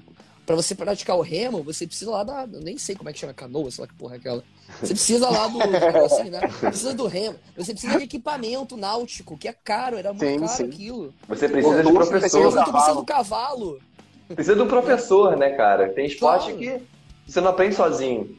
[0.45, 2.49] para você praticar o remo, você precisa lá da.
[2.53, 4.45] Eu nem sei como é que chama canoa, sei lá que porra é aquela.
[4.81, 5.59] Você precisa lá do.
[6.05, 6.41] assim, né?
[6.41, 7.39] Precisa do remo.
[7.57, 10.65] Você precisa de equipamento náutico, que é caro, era muito sim, caro sim.
[10.65, 11.15] aquilo.
[11.29, 12.43] Você precisa de professor.
[12.43, 13.81] Você precisa do cavalo.
[14.35, 15.89] Precisa de um professor, né, cara?
[15.89, 16.59] Tem esporte claro.
[16.59, 16.83] que
[17.27, 18.37] você não aprende sozinho.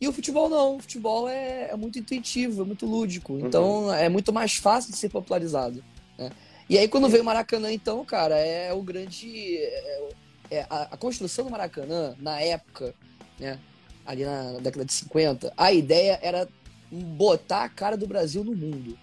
[0.00, 0.76] E o futebol não.
[0.76, 3.34] O futebol é, é muito intuitivo, é muito lúdico.
[3.34, 3.46] Uhum.
[3.46, 3.94] Então uhum.
[3.94, 5.82] é muito mais fácil de ser popularizado.
[6.18, 6.30] Né?
[6.68, 9.58] E aí, quando veio o Maracanã, então, cara, é o grande.
[9.58, 10.08] É,
[10.50, 12.94] é, a, a, construção do Maracanã, na época,
[13.38, 13.58] né,
[14.04, 16.48] ali na, na, década de 50, a ideia era
[16.90, 18.98] botar a cara do Brasil no mundo.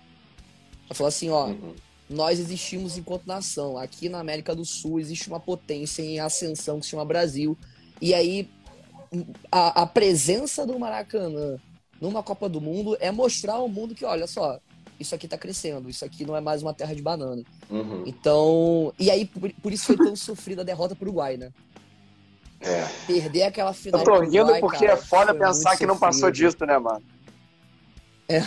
[0.88, 1.76] Pra falar assim, ó, uhum.
[2.10, 3.78] Nós existimos enquanto nação.
[3.78, 7.58] Aqui na América do Sul existe uma potência em ascensão que se chama Brasil.
[8.02, 8.50] E aí,
[9.52, 11.58] a, a presença do Maracanã
[12.02, 14.60] numa Copa do Mundo é mostrar ao mundo que, olha só,
[15.00, 17.44] isso aqui tá crescendo, isso aqui não é mais uma terra de banana.
[17.70, 18.04] Uhum.
[18.06, 21.52] Então, e aí por, por, isso foi tão sofrida a derrota pro Uruguai, né?
[22.62, 22.86] É.
[23.08, 24.02] Perder aquela final.
[24.02, 27.04] Eu tô rindo Uruguai, porque cara, é foda pensar que não passou disso, né, mano?
[28.28, 28.42] É.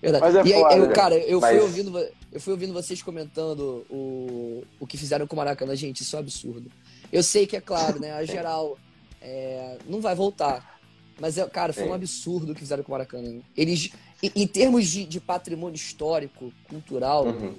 [0.00, 0.24] Verdade.
[0.24, 1.50] Mas é e foda, aí, eu, cara, eu Mas...
[1.50, 6.02] fui ouvindo, eu fui ouvindo vocês comentando o, o que fizeram com o Maracanã, gente,
[6.02, 6.70] isso é um absurdo.
[7.12, 8.12] Eu sei que é claro, né?
[8.12, 8.78] A geral
[9.20, 10.80] é, não vai voltar.
[11.20, 13.40] Mas, é, cara, foi um absurdo o que fizeram com o Maracanã.
[13.54, 13.90] Eles,
[14.22, 17.54] em termos de, de patrimônio histórico, cultural, uhum.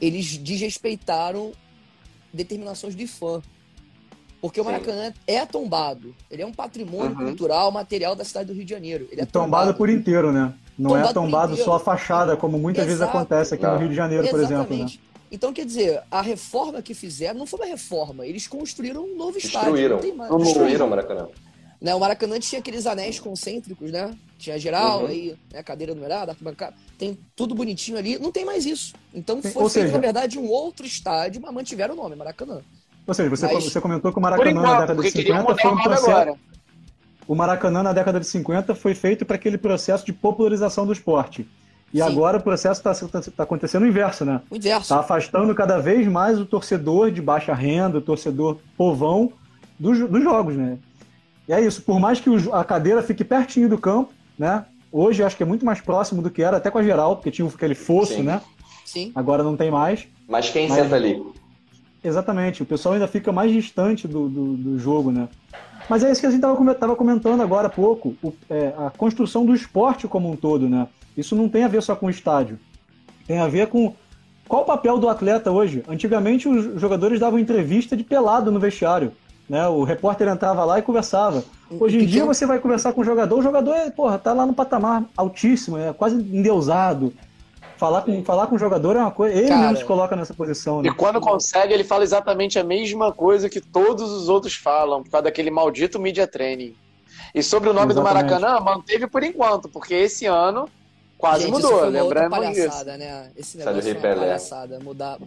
[0.00, 1.50] eles desrespeitaram
[2.32, 3.42] determinações de fã.
[4.40, 6.14] Porque o Maracanã é tombado.
[6.30, 7.26] Ele é um patrimônio uhum.
[7.26, 9.08] cultural, material da cidade do Rio de Janeiro.
[9.10, 10.54] Ele é tombado, tombado por inteiro, né?
[10.80, 12.98] Não tombado é tombado só a fachada, como muitas Exato.
[12.98, 14.48] vezes acontece aqui no Rio de Janeiro, Exatamente.
[14.48, 14.84] por exemplo.
[14.84, 15.10] Né?
[15.30, 19.38] Então, quer dizer, a reforma que fizeram não foi uma reforma, eles construíram um novo
[19.38, 19.98] Destruíram.
[19.98, 20.16] estádio.
[20.16, 21.28] Não Destruíram o Maracanã.
[21.80, 24.14] Né, o Maracanã tinha aqueles anéis concêntricos, né?
[24.38, 25.06] Tinha geral, uhum.
[25.06, 28.18] aí, né, cadeira numerada, arquibancada, tem tudo bonitinho ali.
[28.18, 28.94] Não tem mais isso.
[29.14, 29.92] Então foi Ou feito, seja...
[29.92, 32.60] na verdade, um outro estádio, mas mantiveram o nome, Maracanã.
[33.06, 33.64] Ou seja, você, mas...
[33.64, 36.10] você comentou que o Maracanã enquanto, na década de 50 foi um processo.
[36.10, 36.38] Agora.
[37.30, 41.48] O Maracanã na década de 50 foi feito para aquele processo de popularização do esporte.
[41.94, 42.02] E Sim.
[42.02, 44.40] agora o processo está tá, tá acontecendo o inverso, né?
[44.50, 44.82] O inverso.
[44.82, 49.32] Está afastando cada vez mais o torcedor de baixa renda, o torcedor povão
[49.78, 50.76] dos, dos jogos, né?
[51.46, 54.64] E é isso, por mais que a cadeira fique pertinho do campo, né?
[54.90, 57.30] Hoje acho que é muito mais próximo do que era, até com a geral, porque
[57.30, 58.22] tinha aquele fosso, Sim.
[58.24, 58.40] né?
[58.84, 59.12] Sim.
[59.14, 60.04] Agora não tem mais.
[60.26, 61.22] Mas quem mas, senta ali?
[62.02, 65.28] Exatamente, o pessoal ainda fica mais distante do, do, do jogo, né?
[65.90, 69.44] Mas é isso que a gente estava comentando agora há pouco, o, é, a construção
[69.44, 70.86] do esporte como um todo, né?
[71.16, 72.60] Isso não tem a ver só com o estádio.
[73.26, 73.92] Tem a ver com
[74.46, 75.82] qual o papel do atleta hoje.
[75.88, 79.10] Antigamente os jogadores davam entrevista de pelado no vestiário.
[79.48, 79.66] Né?
[79.66, 81.42] O repórter entrava lá e conversava.
[81.68, 84.46] Hoje em dia você vai conversar com o jogador, o jogador é, porra, tá lá
[84.46, 87.12] no patamar altíssimo, é quase endeusado.
[87.80, 89.34] Falar com, falar com o jogador é uma coisa.
[89.34, 90.82] Ele Cara, mesmo se coloca nessa posição.
[90.82, 90.90] Né?
[90.90, 95.10] E quando consegue, ele fala exatamente a mesma coisa que todos os outros falam, por
[95.10, 96.76] causa daquele maldito media training.
[97.34, 98.26] E sobre o nome exatamente.
[98.26, 100.68] do Maracanã, manteve por enquanto, porque esse ano
[101.16, 102.84] quase Gente, mudou, lembrando isso.
[102.84, 103.30] Né?
[103.34, 105.18] Esse negócio é uma palhaçada, mudar,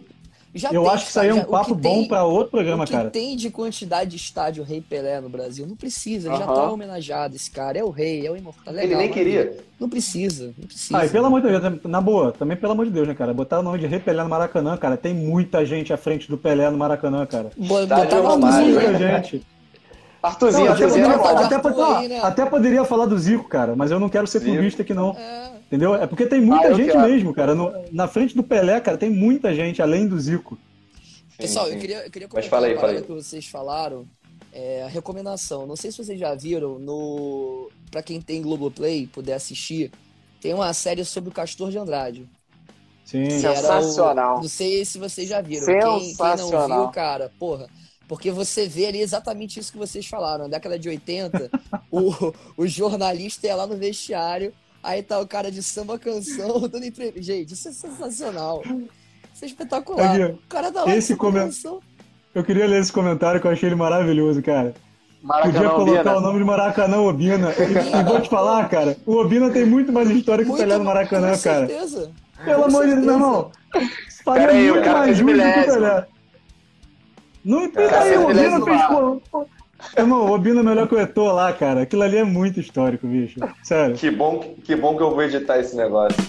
[0.54, 2.92] já eu acho que isso aí é um papo bom para outro programa, o que
[2.92, 3.10] cara.
[3.10, 5.66] tem de quantidade de estádio Rei Pelé no Brasil?
[5.66, 7.78] Não precisa, ele já tá homenageado, esse cara.
[7.78, 8.72] É o rei, é o imortal.
[8.72, 9.58] Legal, ele nem queria.
[9.80, 10.96] Não precisa, não precisa.
[10.96, 13.34] Ah, e pelo amor de Deus, na boa, também pelo amor de Deus, né, cara?
[13.34, 14.96] Botar o nome de Rei Pelé no Maracanã, cara.
[14.96, 17.50] Tem muita gente à frente do Pelé no Maracanã, cara.
[17.56, 19.44] Botar muita gente.
[20.24, 22.20] Arthurzinho, até, poderia, até, até, né?
[22.22, 24.52] até, poderia falar do Zico, cara, mas eu não quero ser Zico.
[24.52, 25.10] clubista aqui, não.
[25.10, 25.52] É.
[25.66, 25.94] Entendeu?
[25.94, 27.08] É porque tem muita ah, gente quero.
[27.08, 27.54] mesmo, cara.
[27.54, 30.58] No, na frente do Pelé, cara, tem muita gente além do Zico.
[31.36, 31.74] Pessoal, sim.
[31.74, 33.02] eu queria, eu queria comentar Mas fala aí, fala aí.
[33.02, 34.06] que vocês falaram.
[34.52, 39.34] É, a recomendação, não sei se vocês já viram, no para quem tem Globoplay, puder
[39.34, 39.90] assistir,
[40.40, 42.28] tem uma série sobre o Castor de Andrade.
[43.04, 43.28] Sim.
[43.30, 44.38] Sensacional.
[44.38, 45.66] O, não sei se vocês já viram.
[45.66, 47.68] Quem, quem não viu, cara, porra.
[48.08, 50.44] Porque você vê ali exatamente isso que vocês falaram.
[50.44, 51.50] Na década de 80,
[51.90, 54.52] o, o jornalista ia lá no vestiário
[54.84, 57.22] Aí tá o cara de samba canção dando entrevista.
[57.22, 58.62] Gente, isso é sensacional.
[59.32, 60.14] Isso é espetacular.
[60.14, 61.46] Aqui, o cara tá lá esse coment...
[61.46, 61.80] canção.
[62.34, 64.74] Eu queria ler esse comentário que eu achei ele maravilhoso, cara.
[65.22, 66.16] Maracanã Podia colocar Obina.
[66.16, 67.50] o nome de Maracanã Obina.
[67.52, 70.66] E, e vou te falar, cara, o Obina tem muito mais história que muito, o
[70.66, 71.66] Pelé no Maracanã, com cara.
[71.66, 72.10] Certeza.
[72.44, 73.50] Pelo amor de Deus, meu irmão.
[74.22, 76.06] Faria aí, muito mais justo que o Pelé.
[77.44, 78.80] Não impede aí, o Obina fez.
[79.98, 81.82] Irmão, o Obina é melhor que o Eto'o lá, cara.
[81.82, 83.38] Aquilo ali é muito histórico, bicho.
[83.62, 83.94] Sério.
[83.96, 86.16] Que bom, que bom que eu vou editar esse negócio.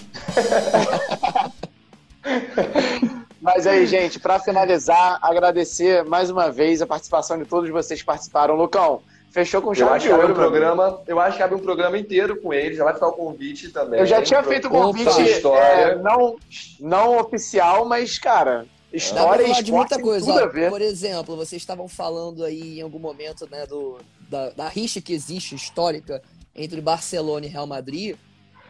[3.40, 8.06] Mas aí, gente, para finalizar, agradecer mais uma vez a participação de todos vocês que
[8.06, 8.56] participaram.
[8.56, 9.00] Lucão,
[9.30, 10.32] fechou com chave de ouro.
[10.32, 13.12] Um programa, eu acho que abre um programa inteiro com ele, já vai ficar o
[13.12, 14.00] convite também.
[14.00, 16.36] Eu já tinha feito o convite é, não,
[16.80, 20.32] não oficial, mas, cara, história e de muita coisa.
[20.32, 25.00] Ó, por exemplo, vocês estavam falando aí em algum momento né, do, da, da rixa
[25.00, 26.22] que existe histórica
[26.54, 28.16] entre Barcelona e Real Madrid.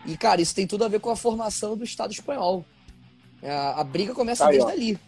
[0.04, 2.64] E, cara, isso tem tudo a ver com a formação do Estado espanhol.
[3.42, 4.98] A, é, a briga começa desde ali.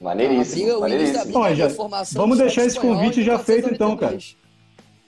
[0.00, 0.62] Maneiríssimo.
[0.62, 1.18] A briga, maneiríssimo.
[1.34, 4.16] Início da, formação Vamos deixar esse convite já feito então, cara.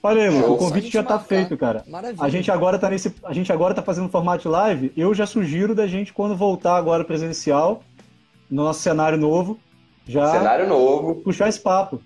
[0.03, 1.83] Olha aí, o convite já tá feito, cara.
[1.87, 2.25] Maravilha.
[2.25, 4.91] A gente agora tá nesse, a gente agora tá fazendo formato live.
[4.97, 7.83] Eu já sugiro da gente quando voltar agora presencial,
[8.51, 9.57] no nosso cenário novo,
[10.05, 12.03] já cenário novo, puxar esse papo.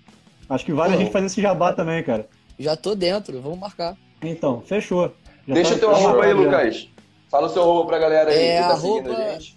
[0.48, 2.28] Acho que vale a gente fazer esse jabá também, cara.
[2.56, 3.96] Já tô dentro, vamos marcar.
[4.22, 5.12] Então, fechou.
[5.46, 6.88] Já Deixa tá o teu arroba aí, Lucas.
[7.28, 9.02] Fala o seu arroba pra galera aí é, que tá arroba...
[9.02, 9.56] seguindo a gente.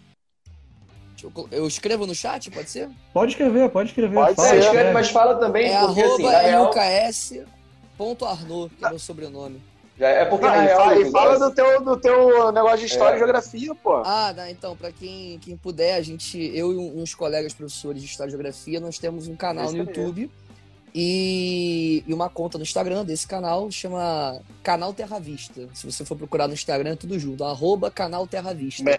[1.52, 2.90] Eu escrevo no chat, pode ser?
[3.14, 4.16] Pode escrever, pode escrever.
[4.16, 5.68] Pode fala, ser, escreve, mas fala também.
[5.68, 6.72] É porque, arroba assim, real...
[7.98, 9.62] LKS.arnaud, que é meu sobrenome.
[10.00, 13.14] É porque ah, na real, fala, e fala do teu, do teu negócio de história
[13.14, 13.16] é.
[13.16, 13.98] e geografia, pô.
[13.98, 18.08] Ah, tá, então, pra quem, quem puder, a gente, eu e uns colegas professores de
[18.08, 20.32] história e geografia, nós temos um canal Esse no YouTube
[20.94, 25.68] e, e, uma conta no Instagram desse canal, chama Canal Terra Vista.
[25.74, 28.84] Se você for procurar no Instagram, é tudo junto, arroba Canal Terra Vista.
[28.84, 28.98] Me...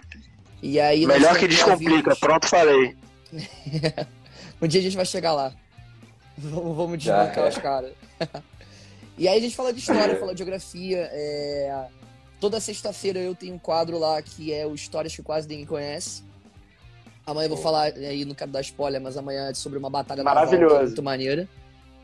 [0.61, 2.95] E aí Melhor que descomplica, pronto, falei.
[4.61, 5.51] um dia a gente vai chegar lá.
[6.37, 7.91] Vamos, vamos desbancar os caras.
[9.21, 11.07] E aí a gente fala de história, fala de geografia.
[11.11, 11.85] É...
[12.39, 16.23] Toda sexta-feira eu tenho um quadro lá que é o Histórias que quase ninguém conhece.
[17.23, 20.23] Amanhã eu vou falar, aí não quero dar spoiler, mas amanhã é sobre uma batalha
[20.23, 21.47] naval que é muito maneira.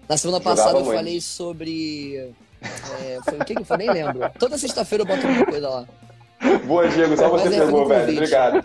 [0.07, 0.95] Na semana Jogava passada eu muito.
[0.95, 2.35] falei sobre.
[3.01, 3.87] É, foi o que, que eu falei?
[3.87, 4.31] Nem lembro.
[4.37, 5.87] Toda sexta-feira eu boto alguma coisa lá.
[6.67, 8.13] Boa, Diego, só você é, pegou, velho.
[8.13, 8.63] Obrigado.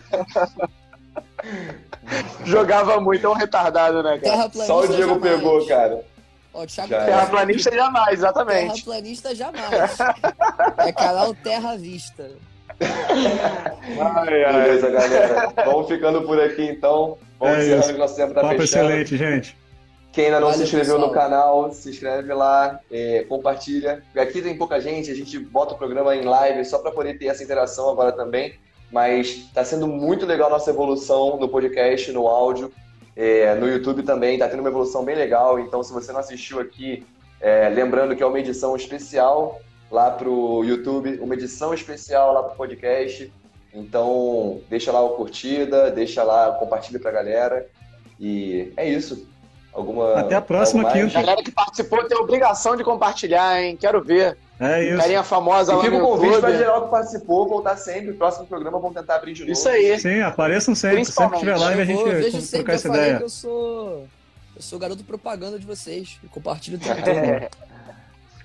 [2.44, 4.50] Jogava muito, é um retardado, né, cara?
[4.52, 5.36] Só o Diego jamais.
[5.36, 6.11] pegou, cara.
[6.54, 7.74] Ó, Thiago Já Terraplanista é.
[7.74, 8.84] jamais, exatamente.
[8.84, 9.98] Terraplanista jamais.
[10.78, 12.30] é canal Terra Vista.
[12.80, 14.62] Ai, ai.
[14.64, 15.52] Beleza, galera.
[15.64, 17.18] Vamos ficando por aqui então.
[17.38, 18.90] Vamos é encerrando que nosso tempo tá Papo fechando.
[18.90, 19.56] excelente, gente.
[20.12, 21.08] Quem ainda não Valeu, se inscreveu pessoal.
[21.08, 24.02] no canal, se inscreve lá, é, compartilha.
[24.14, 27.26] Aqui tem pouca gente, a gente bota o programa em live só para poder ter
[27.26, 28.54] essa interação agora também.
[28.90, 32.70] Mas está sendo muito legal a nossa evolução no podcast, no áudio.
[33.14, 35.58] É, no YouTube também está tendo uma evolução bem legal.
[35.58, 37.06] Então, se você não assistiu aqui,
[37.40, 39.60] é, lembrando que é uma edição especial
[39.90, 43.30] lá para o YouTube, uma edição especial lá para o podcast.
[43.74, 47.66] Então, deixa lá a curtida, deixa lá, compartilha para a galera.
[48.18, 49.26] E é isso.
[49.72, 51.18] Alguma, Até a próxima quinta.
[51.18, 53.76] A galera que participou tem a obrigação de compartilhar, hein?
[53.76, 54.36] Quero ver.
[54.62, 54.98] É isso.
[54.98, 58.12] Carinha famosa e lá fica o convite para geral que participou voltar sempre.
[58.12, 59.52] Próximo programa vamos tentar abrir de novo.
[59.52, 59.98] Isso aí.
[59.98, 61.04] Sim, apareçam sempre.
[61.04, 63.18] Sempre que tiver live a gente vejo trocar essa ideia.
[63.20, 64.06] eu sou
[64.54, 66.20] eu sou garoto propaganda de vocês.
[66.30, 66.94] Compartilho tudo.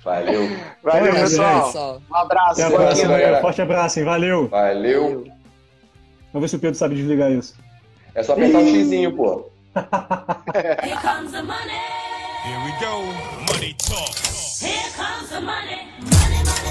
[0.04, 0.50] Valeu.
[0.82, 2.02] Valeu, pessoal.
[2.10, 2.62] Um abraço.
[2.62, 4.06] Até a próxima, Forte abraço, hein?
[4.06, 4.48] Valeu.
[4.48, 5.28] Valeu.
[6.34, 7.56] Vamos ver se o Pedro sabe desligar isso.
[8.16, 9.52] É só apertar o um xizinho, pô.
[9.76, 11.78] Here comes the money.
[12.44, 13.47] Here we go.
[13.58, 14.16] Money talk.
[14.60, 15.88] Here comes the money.
[16.00, 16.67] Money, money.